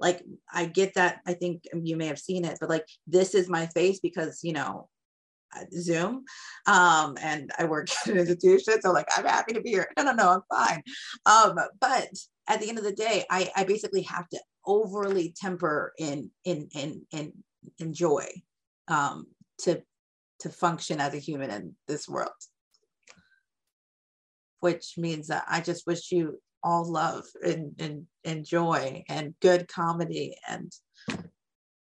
[0.00, 0.22] like
[0.52, 3.66] I get that I think you may have seen it, but like this is my
[3.66, 4.88] face because you know
[5.72, 6.24] Zoom,
[6.66, 9.88] um, and I work at an institution, so like I'm happy to be here.
[9.96, 10.82] No, no, no, I'm fine.
[11.26, 12.08] Um, but
[12.48, 16.68] at the end of the day, I, I basically have to overly temper in in
[16.74, 17.32] in in,
[17.78, 18.26] in joy
[18.88, 19.26] um,
[19.62, 19.82] to
[20.40, 22.30] to function as a human in this world.
[24.60, 29.68] Which means that I just wish you all love and, and, and joy and good
[29.68, 30.72] comedy and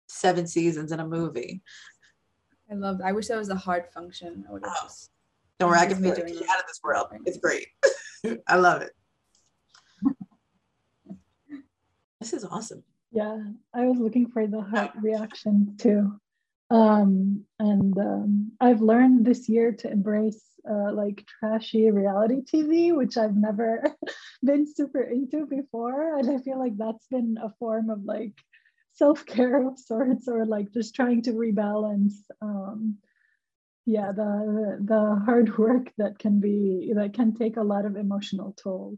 [0.07, 1.61] seven seasons in a movie.
[2.71, 3.01] I love.
[3.03, 4.45] I wish that was a hard function.
[4.47, 4.85] I would have oh.
[4.85, 5.11] just.
[5.59, 7.07] Don't worry, I can figure it out of this world.
[7.25, 7.67] It's great.
[8.47, 8.91] I love it.
[12.19, 12.83] this is awesome.
[13.11, 13.39] Yeah,
[13.73, 16.13] I was looking for the heart reaction too.
[16.69, 23.17] Um, and um, I've learned this year to embrace uh, like trashy reality TV, which
[23.17, 23.83] I've never
[24.43, 26.17] been super into before.
[26.17, 28.33] And I feel like that's been a form of like
[28.93, 32.97] self-care of sorts or like just trying to rebalance um,
[33.85, 38.53] yeah the the hard work that can be that can take a lot of emotional
[38.61, 38.97] toll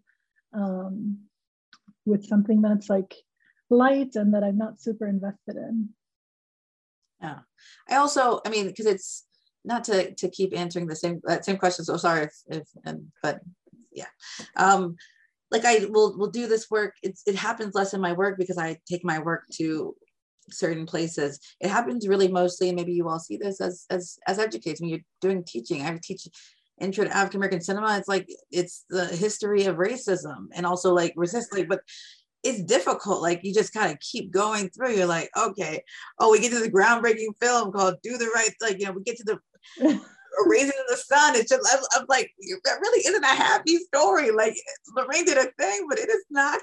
[0.54, 1.20] um,
[2.06, 3.14] with something that's like
[3.70, 5.90] light and that i'm not super invested in
[7.22, 7.40] yeah
[7.90, 9.26] i also i mean because it's
[9.64, 13.12] not to to keep answering the same that same question so sorry if, if and
[13.22, 13.40] but
[13.92, 14.08] yeah
[14.56, 14.96] um
[15.52, 16.96] like I will will do this work.
[17.04, 19.96] It's it happens less in my work because I take my work to
[20.50, 21.40] certain places.
[21.60, 24.90] It happens really mostly, and maybe you all see this as as as educators when
[24.90, 25.82] you're doing teaching.
[25.82, 26.28] I teach
[26.80, 27.98] intro to African American cinema.
[27.98, 31.82] It's like it's the history of racism and also like resist like, but
[32.44, 33.22] it's difficult.
[33.22, 34.96] Like you just kind of keep going through.
[34.96, 35.84] You're like, okay,
[36.20, 39.04] oh, we get to the groundbreaking film called "Do the Right." Like you know, we
[39.04, 39.40] get to the
[39.86, 40.00] uh,
[40.46, 41.36] Raisin in the Sun.
[41.36, 42.32] It's just, I'm, I'm, like,
[42.64, 44.32] that really isn't a happy story.
[44.32, 44.56] Like
[44.96, 46.60] Lorraine did a thing, but it is not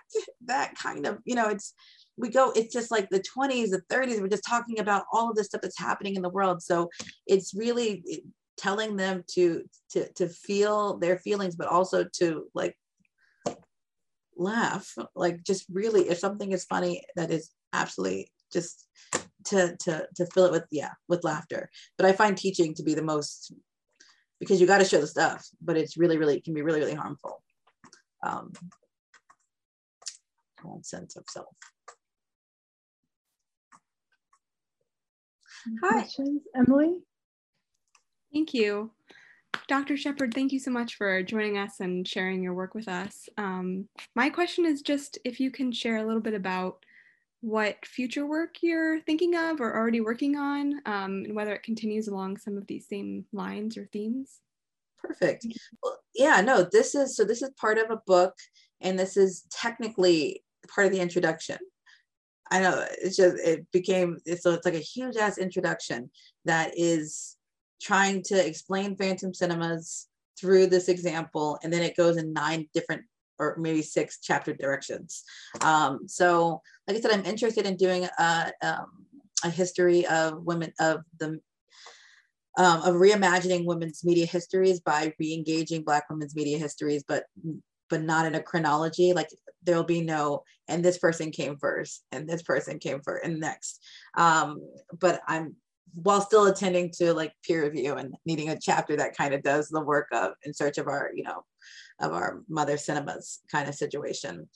[0.47, 1.75] that kind of, you know, it's,
[2.17, 5.37] we go it's just like the 20s the 30s we're just talking about all of
[5.37, 6.91] this stuff that's happening in the world so
[7.29, 8.25] it's really
[8.57, 12.77] telling them to to to feel their feelings but also to like
[14.39, 18.87] laugh like just really if something is funny that is absolutely just
[19.45, 22.95] to to to fill it with yeah with laughter but i find teaching to be
[22.95, 23.53] the most
[24.41, 26.81] because you got to show the stuff but it's really really it can be really
[26.81, 27.43] really harmful
[28.25, 28.53] um
[30.83, 31.47] sense of self
[35.83, 36.01] Hi.
[36.01, 37.01] Questions, Emily?
[38.33, 38.91] Thank you.
[39.69, 39.97] Dr.
[39.97, 43.29] Sheppard, thank you so much for joining us and sharing your work with us.
[43.37, 46.85] Um, my question is just if you can share a little bit about
[47.41, 52.09] what future work you're thinking of or already working on, um, and whether it continues
[52.09, 54.41] along some of these same lines or themes.
[54.99, 55.47] Perfect.
[55.83, 58.35] Well, yeah, no, this is so this is part of a book,
[58.81, 61.59] and this is technically part of the introduction.
[62.51, 66.11] I know it's just it became so it's like a huge ass introduction
[66.45, 67.38] that is
[67.81, 70.09] trying to explain Phantom Cinemas
[70.39, 73.03] through this example, and then it goes in nine different
[73.39, 75.23] or maybe six chapter directions.
[75.61, 79.07] Um, so, like I said, I'm interested in doing a, um,
[79.45, 81.41] a history of women of the
[82.57, 87.25] um, of reimagining women's media histories by re-engaging Black women's media histories, but
[87.89, 89.13] but not in a chronology.
[89.13, 89.29] Like
[89.63, 93.81] there'll be no, and this person came first, and this person came first, and next.
[94.17, 94.61] Um,
[94.99, 95.55] but I'm
[95.95, 99.69] while still attending to like peer review and needing a chapter that kind of does
[99.69, 101.45] the work of in search of our, you know,
[102.01, 104.49] of our mother cinemas kind of situation.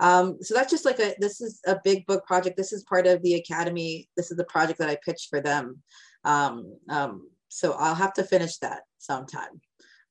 [0.00, 2.56] Um, so that's just like a, this is a big book project.
[2.56, 4.08] This is part of the Academy.
[4.16, 5.82] This is the project that I pitched for them.
[6.24, 9.60] Um, um, so I'll have to finish that sometime.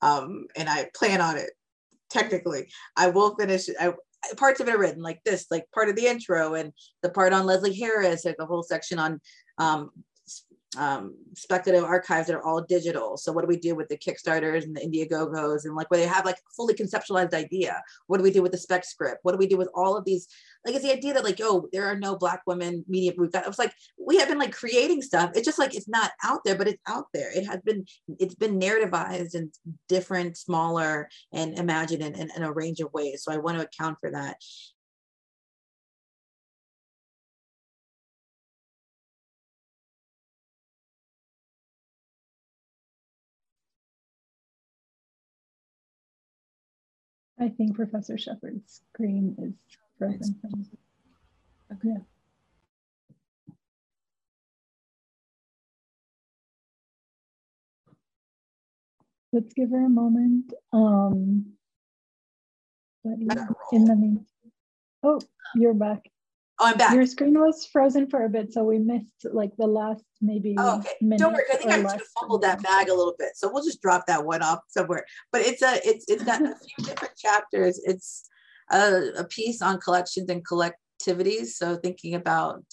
[0.02, 1.52] Um, and I plan on it
[2.10, 2.72] technically.
[2.96, 3.94] I will finish, I,
[4.36, 6.74] parts of it are written like this, like part of the intro and
[7.04, 9.20] the part on Leslie Harris, like a whole section on
[9.58, 9.92] um,
[10.78, 13.18] um, speculative archives that are all digital.
[13.18, 16.06] So what do we do with the Kickstarters and the Indiegogos and like where they
[16.08, 17.82] have like fully conceptualized idea?
[18.08, 19.20] What do we do with the spec script?
[19.24, 20.28] What do we do with all of these?
[20.66, 23.14] Like it's the idea that like, oh, there are no black women media.
[23.18, 25.32] We've got, it was like, we have been like creating stuff.
[25.34, 27.32] It's just like, it's not out there, but it's out there.
[27.36, 27.86] It has been,
[28.20, 29.52] it's been narrativized in
[29.88, 33.24] different, smaller and imagined in, in, in a range of ways.
[33.24, 34.38] So I want to account for that.
[47.40, 49.54] I think Professor Sheppard's screen is
[49.98, 50.40] frozen.
[51.72, 51.80] Okay.
[51.84, 52.00] Yeah.
[59.32, 60.54] Let's give her a moment.
[60.74, 61.54] Um,
[63.04, 63.14] but
[63.72, 64.26] in the meantime,
[65.04, 65.20] oh,
[65.56, 66.04] you're back.
[66.62, 66.93] Oh, I'm back.
[66.93, 70.55] Your screen was frozen for a bit, so we missed like the last maybe.
[70.57, 71.18] Oh, okay.
[71.18, 71.45] Don't worry.
[71.53, 74.26] I think I just fumbled that bag a little bit, so we'll just drop that
[74.26, 75.05] one off somewhere.
[75.32, 77.80] But it's a it's it's got a few different chapters.
[77.86, 78.28] It's
[78.72, 81.47] a, a piece on collections and collectivities.
[81.51, 82.66] So thinking about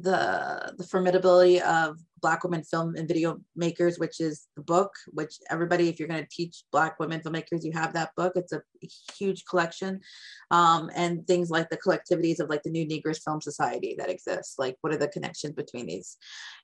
[0.00, 5.36] the the formidability of Black women film and video makers, which is the book, which
[5.50, 8.32] everybody, if you're going to teach Black women filmmakers, you have that book.
[8.34, 8.62] It's a
[9.16, 10.00] huge collection.
[10.50, 14.58] Um, and things like the collectivities of like the New Negroes Film Society that exists.
[14.58, 16.16] Like, what are the connections between these?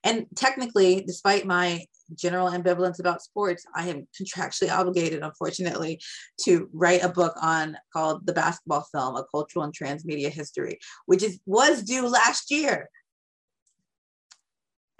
[0.02, 1.84] And technically, despite my
[2.14, 6.00] general ambivalence about sports, I am contractually obligated, unfortunately,
[6.42, 11.22] to write a book on called The Basketball Film, A Cultural and Transmedia History, which
[11.22, 12.88] is was due last year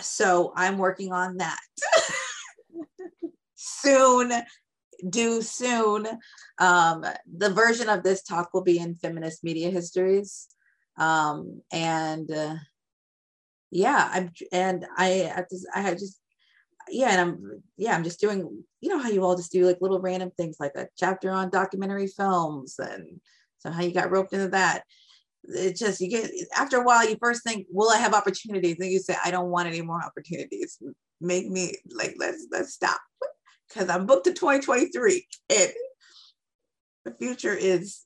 [0.04, 1.58] so I'm working on that.
[3.54, 4.32] soon,
[5.08, 6.06] do soon.
[6.58, 7.04] Um,
[7.36, 10.48] the version of this talk will be in feminist media histories.
[10.96, 12.56] Um, and uh,
[13.70, 16.20] yeah, I'm and I I just I had just
[16.88, 19.80] yeah, and I'm yeah, I'm just doing, you know how you all just do like
[19.80, 23.20] little random things like a chapter on documentary films and
[23.58, 24.84] so how you got roped into that
[25.48, 28.76] it just you get after a while you first think will i have opportunities?
[28.80, 30.78] And you say i don't want any more opportunities.
[31.20, 33.00] Make me like let's let's stop.
[33.68, 35.72] Because i'm booked to 2023 and
[37.06, 38.04] the future is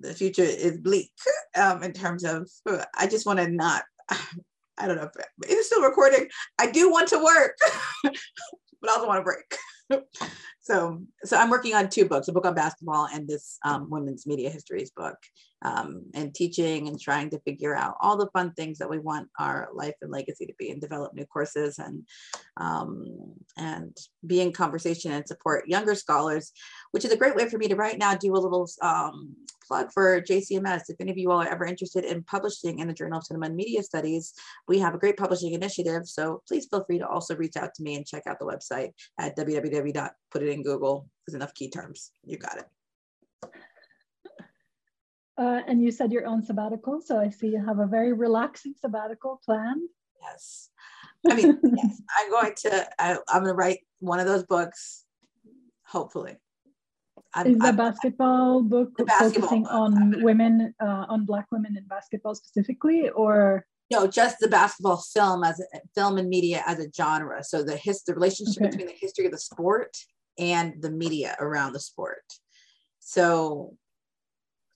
[0.00, 1.12] the future is bleak
[1.56, 2.50] um, in terms of
[2.94, 3.84] i just want to not
[4.78, 6.28] i don't know if it's still recording.
[6.58, 7.56] I do want to work
[8.02, 9.56] but i also want to break
[10.60, 14.26] so so I'm working on two books, a book on basketball and this um, women's
[14.26, 15.16] media histories book.
[15.62, 19.28] um, and teaching and trying to figure out all the fun things that we want
[19.38, 22.06] our life and legacy to be and develop new courses and
[22.58, 23.06] um,
[23.56, 23.96] and
[24.26, 26.52] be in conversation and support younger scholars,
[26.92, 29.34] which is a great way for me to right now do a little um,
[29.66, 30.82] plug for JCMS.
[30.88, 33.46] If any of you all are ever interested in publishing in the Journal of Cinema
[33.46, 34.34] and Media Studies,
[34.68, 36.06] we have a great publishing initiative.
[36.06, 38.90] So please feel free to also reach out to me and check out the website
[39.18, 39.75] at www.
[40.30, 41.08] Put it in Google.
[41.26, 42.10] There's enough key terms.
[42.24, 42.64] You got it.
[45.38, 47.00] Uh, and you said your own sabbatical.
[47.02, 49.88] So I see you have a very relaxing sabbatical planned.
[50.22, 50.70] Yes.
[51.28, 55.04] I mean, yes, I'm going to, I, am going to write one of those books,
[55.84, 56.36] hopefully.
[57.34, 59.72] I'm, Is the I'm, basketball book basketball focusing book.
[59.72, 63.66] on women, uh, on Black women in basketball specifically, or?
[63.90, 67.44] No, just the basketball film as a, film and media as a genre.
[67.44, 68.70] So the his, the relationship okay.
[68.70, 69.96] between the history of the sport
[70.38, 72.24] and the media around the sport.
[72.98, 73.76] So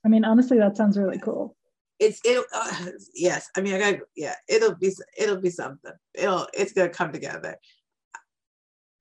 [0.04, 1.56] I mean, honestly, that sounds really cool.
[1.98, 2.44] It's it.
[2.54, 4.34] Uh, yes, I mean, I got yeah.
[4.48, 5.92] It'll be it'll be something.
[6.14, 7.56] It'll it's gonna come together.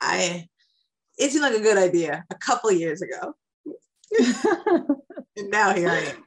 [0.02, 0.48] I.
[1.18, 3.34] It seemed like a good idea a couple years ago,
[5.36, 6.24] and now here I am.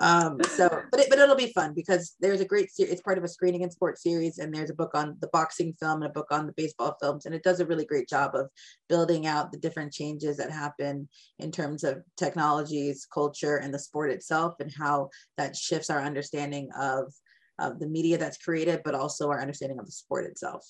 [0.00, 2.92] Um, so, but it, but it'll be fun because there's a great series.
[2.92, 5.74] It's part of a screening and sports series, and there's a book on the boxing
[5.80, 8.34] film and a book on the baseball films, and it does a really great job
[8.34, 8.48] of
[8.88, 11.08] building out the different changes that happen
[11.38, 16.70] in terms of technologies, culture, and the sport itself, and how that shifts our understanding
[16.78, 17.12] of
[17.58, 20.64] of the media that's created, but also our understanding of the sport itself.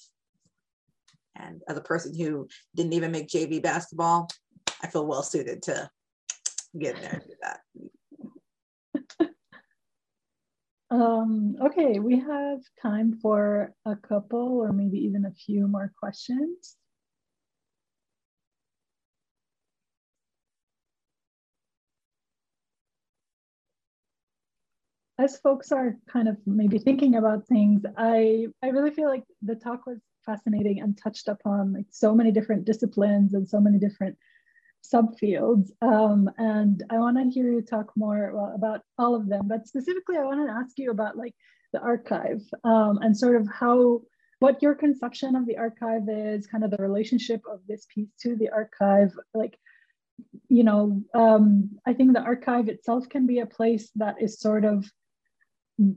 [1.36, 4.28] And as a person who didn't even make JV basketball,
[4.82, 5.90] I feel well suited to
[6.78, 7.60] get in there and do that.
[10.90, 16.76] Um, okay, we have time for a couple or maybe even a few more questions.
[25.18, 29.56] As folks are kind of maybe thinking about things, I, I really feel like the
[29.56, 34.16] talk was fascinating and touched upon like so many different disciplines and so many different
[34.92, 35.70] subfields.
[35.82, 39.66] Um, and I want to hear you talk more well, about all of them, but
[39.66, 41.34] specifically, I want to ask you about like
[41.72, 44.02] the archive um, and sort of how
[44.40, 48.36] what your conception of the archive is, kind of the relationship of this piece to
[48.36, 49.12] the archive.
[49.34, 49.58] Like,
[50.48, 54.64] you know, um, I think the archive itself can be a place that is sort
[54.64, 54.88] of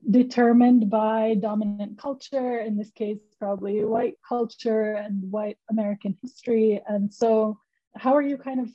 [0.10, 6.82] determined by dominant culture, in this case, probably white culture and white American history.
[6.88, 7.60] And so
[7.96, 8.70] how are you kind of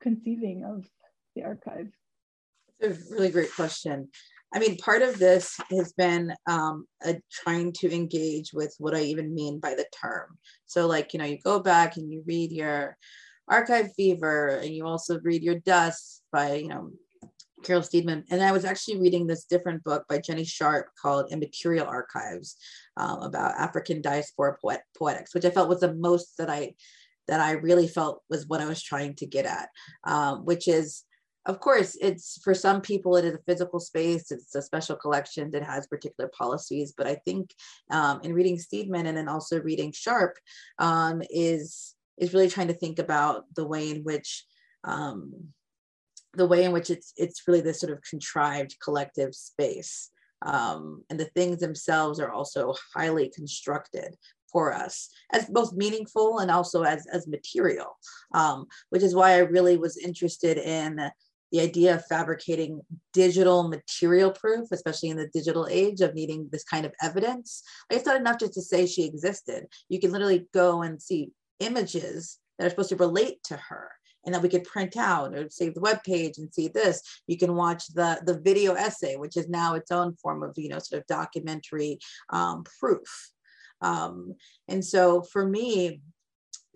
[0.00, 0.88] conceiving of
[1.34, 1.88] the archive?
[2.80, 4.08] It's a really great question.
[4.54, 9.00] I mean, part of this has been um, a, trying to engage with what I
[9.00, 10.38] even mean by the term.
[10.66, 12.96] So, like, you know, you go back and you read your
[13.48, 16.90] Archive Fever, and you also read your Dust by, you know,
[17.64, 18.24] Carol Steedman.
[18.30, 22.56] And I was actually reading this different book by Jenny Sharpe called Immaterial Archives
[22.96, 26.74] um, about African diaspora poet- poetics, which I felt was the most that I
[27.28, 29.68] that I really felt was what I was trying to get at,
[30.04, 31.04] um, which is,
[31.46, 35.50] of course, it's for some people, it is a physical space, it's a special collection
[35.50, 36.94] that has particular policies.
[36.96, 37.50] But I think
[37.90, 40.38] um, in reading Steedman and then also reading Sharpe
[40.78, 44.44] um, is, is really trying to think about the way in which
[44.84, 45.32] um,
[46.36, 50.10] the way in which it's it's really this sort of contrived collective space
[50.42, 54.14] um, and the things themselves are also highly constructed
[54.54, 57.98] for us as both meaningful and also as, as material,
[58.34, 61.10] um, which is why I really was interested in
[61.50, 62.80] the idea of fabricating
[63.12, 67.62] digital material proof, especially in the digital age of needing this kind of evidence.
[67.90, 69.66] it's not enough just to say she existed.
[69.88, 73.90] You can literally go and see images that are supposed to relate to her
[74.24, 77.02] and that we could print out or save the web page and see this.
[77.26, 80.68] You can watch the, the video essay, which is now its own form of, you
[80.68, 81.98] know, sort of documentary
[82.30, 83.32] um, proof.
[83.84, 84.34] Um,
[84.66, 86.00] and so for me,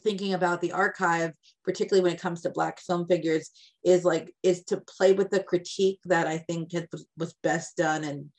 [0.02, 1.32] thinking about the archive,
[1.64, 3.50] particularly when it comes to Black film figures,
[3.84, 6.86] is like is to play with the critique that I think has,
[7.16, 8.04] was best done.
[8.04, 8.30] And,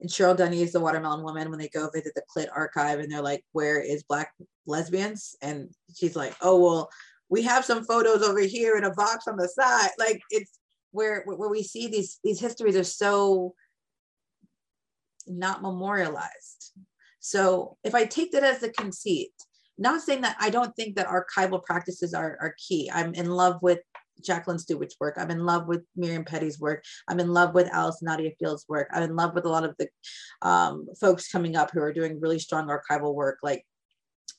[0.00, 3.12] and Cheryl Dunye is the Watermelon Woman when they go visit the Clit archive and
[3.12, 4.32] they're like, "Where is Black
[4.66, 6.90] lesbians?" And she's like, "Oh well,
[7.28, 10.58] we have some photos over here in a box on the side." Like it's
[10.92, 13.54] where where we see these these histories are so
[15.26, 16.72] not memorialized
[17.20, 19.32] so if I take that as the conceit,
[19.78, 22.90] not saying that I don't think that archival practices are, are key.
[22.92, 23.78] I'm in love with
[24.24, 25.14] Jacqueline Stewart's work.
[25.16, 26.84] I'm in love with Miriam Petty's work.
[27.06, 28.88] I'm in love with Allyson Nadia Field's work.
[28.92, 29.88] I'm in love with a lot of the
[30.42, 33.38] um, folks coming up who are doing really strong archival work.
[33.42, 33.64] Like,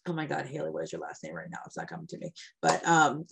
[0.07, 1.59] oh my God, Haley, what is your last name right now?
[1.65, 2.33] It's not coming to me.
[2.61, 3.25] But um,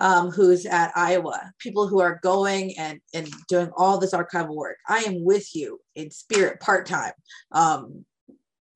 [0.00, 4.76] um, who's at Iowa, people who are going and, and doing all this archival work.
[4.88, 7.12] I am with you in spirit part time.
[7.52, 8.04] Um,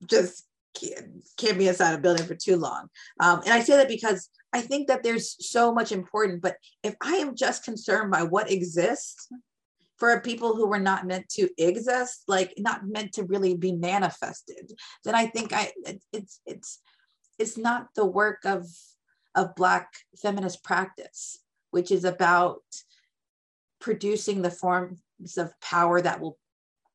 [0.07, 0.45] just
[0.75, 2.89] can't, be inside a building for too long.
[3.19, 6.95] Um, and I say that because I think that there's so much important, but if
[7.03, 9.29] I am just concerned by what exists
[9.99, 14.73] for people who were not meant to exist, like not meant to really be manifested,
[15.05, 15.73] then I think I
[16.13, 16.81] it's it's
[17.39, 18.67] it's not the work of
[19.35, 19.91] of black
[20.21, 21.39] feminist practice,
[21.71, 22.63] which is about
[23.81, 24.99] producing the forms
[25.37, 26.39] of power that will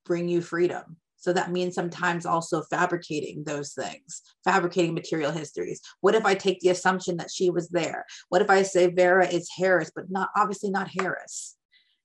[0.05, 5.81] bring you freedom so that means sometimes also fabricating those things, fabricating material histories.
[6.01, 8.05] What if I take the assumption that she was there?
[8.29, 11.55] What if I say Vera is Harris, but not obviously not Harris?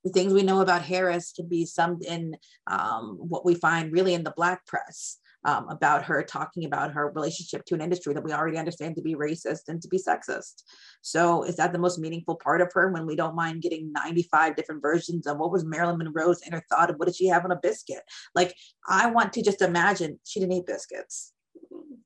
[0.05, 2.35] The things we know about Harris can be summed in
[2.67, 7.11] um, what we find really in the Black press um, about her talking about her
[7.11, 10.63] relationship to an industry that we already understand to be racist and to be sexist.
[11.03, 14.57] So is that the most meaningful part of her when we don't mind getting 95
[14.57, 17.53] different versions of what was Marilyn Monroe's inner thought of what did she have on
[17.53, 18.03] a biscuit?
[18.35, 18.55] Like
[18.89, 21.33] I want to just imagine she didn't eat biscuits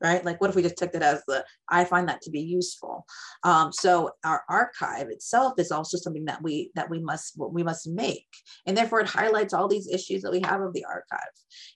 [0.02, 0.24] right?
[0.24, 3.06] Like, what if we just took that as the, I find that to be useful.
[3.42, 7.88] Um, so our archive itself is also something that we, that we must, we must
[7.88, 8.26] make.
[8.66, 11.20] And therefore it highlights all these issues that we have of the archive.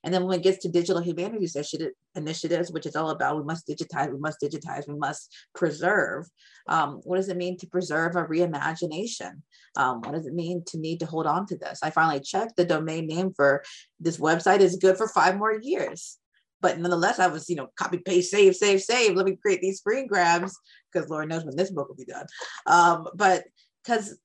[0.05, 3.45] And then when it gets to digital humanities initiative, initiatives, which is all about, we
[3.45, 6.27] must digitize, we must digitize, we must preserve.
[6.69, 9.43] Um, what does it mean to preserve a reimagination?
[9.77, 11.81] Um, what does it mean to need to hold on to this?
[11.83, 13.63] I finally checked the domain name for
[14.01, 16.19] this website is good for five more years.
[16.61, 19.15] But nonetheless, I was, you know, copy, paste, save, save, save.
[19.15, 20.57] Let me create these screen grabs
[20.93, 22.27] because Lord knows when this book will be done.
[22.67, 23.45] Um, but
[23.85, 24.19] because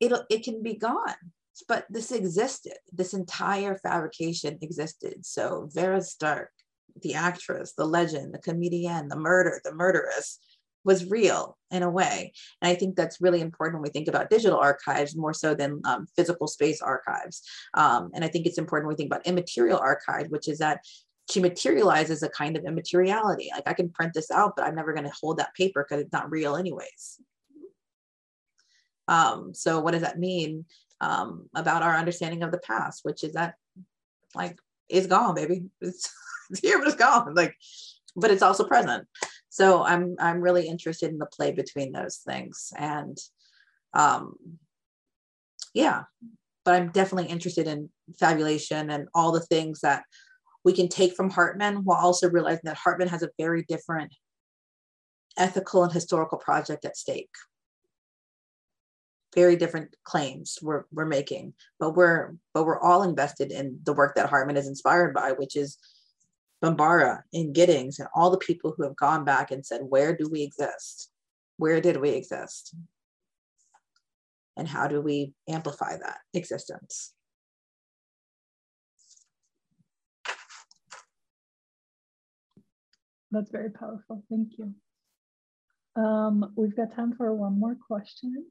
[0.00, 1.16] it it can be gone.
[1.68, 2.76] But this existed.
[2.92, 5.24] This entire fabrication existed.
[5.24, 6.50] So Vera Stark,
[7.02, 10.38] the actress, the legend, the comedian, the murder, the murderess,
[10.86, 12.32] was real in a way.
[12.62, 15.82] And I think that's really important when we think about digital archives more so than
[15.84, 17.42] um, physical space archives.
[17.74, 20.80] Um, and I think it's important when we think about immaterial archive, which is that
[21.30, 23.50] she materializes a kind of immateriality.
[23.52, 26.02] Like I can print this out, but I'm never going to hold that paper because
[26.02, 27.20] it's not real anyways.
[29.08, 30.64] Um, so what does that mean
[31.00, 33.54] um, about our understanding of the past, which is that
[34.34, 34.58] like
[34.88, 35.64] it's gone, baby.
[35.80, 36.12] It's,
[36.50, 37.34] it's here, but it's gone.
[37.34, 37.54] Like,
[38.14, 39.06] but it's also present.
[39.48, 42.72] So I'm I'm really interested in the play between those things.
[42.76, 43.18] And
[43.94, 44.36] um,
[45.74, 46.04] yeah,
[46.64, 50.04] but I'm definitely interested in fabulation and all the things that
[50.66, 54.12] we can take from Hartman while also realizing that Hartman has a very different
[55.38, 57.30] ethical and historical project at stake.
[59.32, 64.16] Very different claims we're, we're making, but we're but we're all invested in the work
[64.16, 65.78] that Hartman is inspired by, which is
[66.60, 70.28] Bambara and Giddings and all the people who have gone back and said, where do
[70.28, 71.12] we exist?
[71.58, 72.74] Where did we exist?
[74.56, 77.12] And how do we amplify that existence?
[83.36, 84.24] That's very powerful.
[84.30, 84.72] Thank you.
[85.94, 88.46] Um, we've got time for one more question.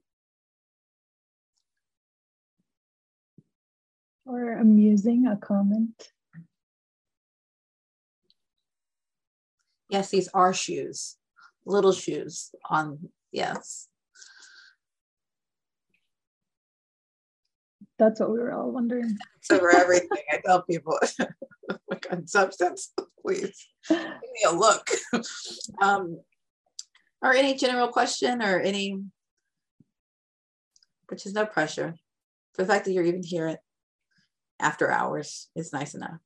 [4.28, 6.10] Or amusing, a comment.
[9.90, 11.18] Yes, these are shoes,
[11.66, 13.88] little shoes on, yes.
[17.98, 19.18] That's what we were all wondering.
[19.42, 21.00] So for everything, I tell people,
[21.90, 24.90] look on substance, please give me a look.
[25.82, 26.20] Um,
[27.22, 29.02] or any general question or any,
[31.08, 31.96] which is no pressure.
[32.54, 33.58] For The fact that you're even here
[34.60, 36.20] after hours is nice enough.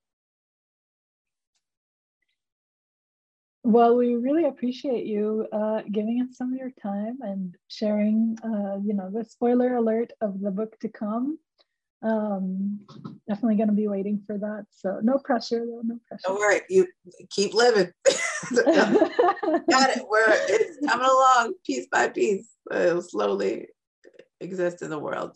[3.64, 8.80] Well, we really appreciate you uh, giving us some of your time and sharing, uh,
[8.84, 11.38] you know, the spoiler alert of the book to come
[12.02, 12.80] um
[13.28, 14.66] definitely going to be waiting for that.
[14.72, 16.24] So no pressure though no pressure.
[16.28, 16.88] Don't worry you
[17.30, 17.92] keep living.
[18.56, 22.48] Got it we're it's coming along piece by piece.
[22.72, 23.68] It'll slowly
[24.40, 25.36] exist in the world.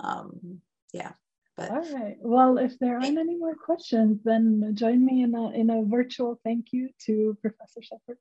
[0.00, 0.60] Um
[0.92, 1.12] yeah
[1.56, 5.50] but all right well if there aren't any more questions then join me in a
[5.52, 8.18] in a virtual thank you to professor Sheppard.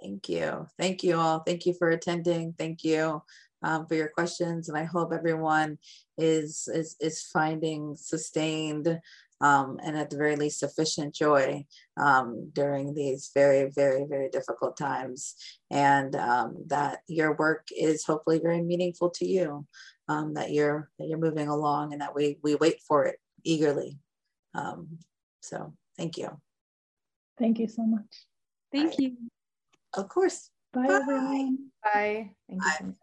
[0.00, 0.66] Thank you.
[0.78, 1.40] Thank you all.
[1.40, 2.54] Thank you for attending.
[2.56, 3.20] Thank you
[3.62, 4.68] um, for your questions.
[4.68, 5.78] And I hope everyone
[6.18, 9.00] is, is, is finding sustained
[9.40, 11.64] um, and at the very least sufficient joy
[11.96, 15.34] um, during these very, very, very difficult times.
[15.70, 19.66] And um, that your work is hopefully very meaningful to you,
[20.08, 23.98] um, that you're that you're moving along and that we, we wait for it eagerly.
[24.54, 24.98] Um,
[25.40, 26.38] so thank you.
[27.38, 28.26] Thank you so much.
[28.70, 28.96] Thank Bye.
[28.98, 29.16] you.
[29.94, 30.50] Of course.
[30.72, 31.00] Bye, Bye.
[31.00, 31.70] everyone.
[31.82, 32.30] Bye.
[32.48, 32.76] Thank you Bye.
[32.78, 32.96] so much.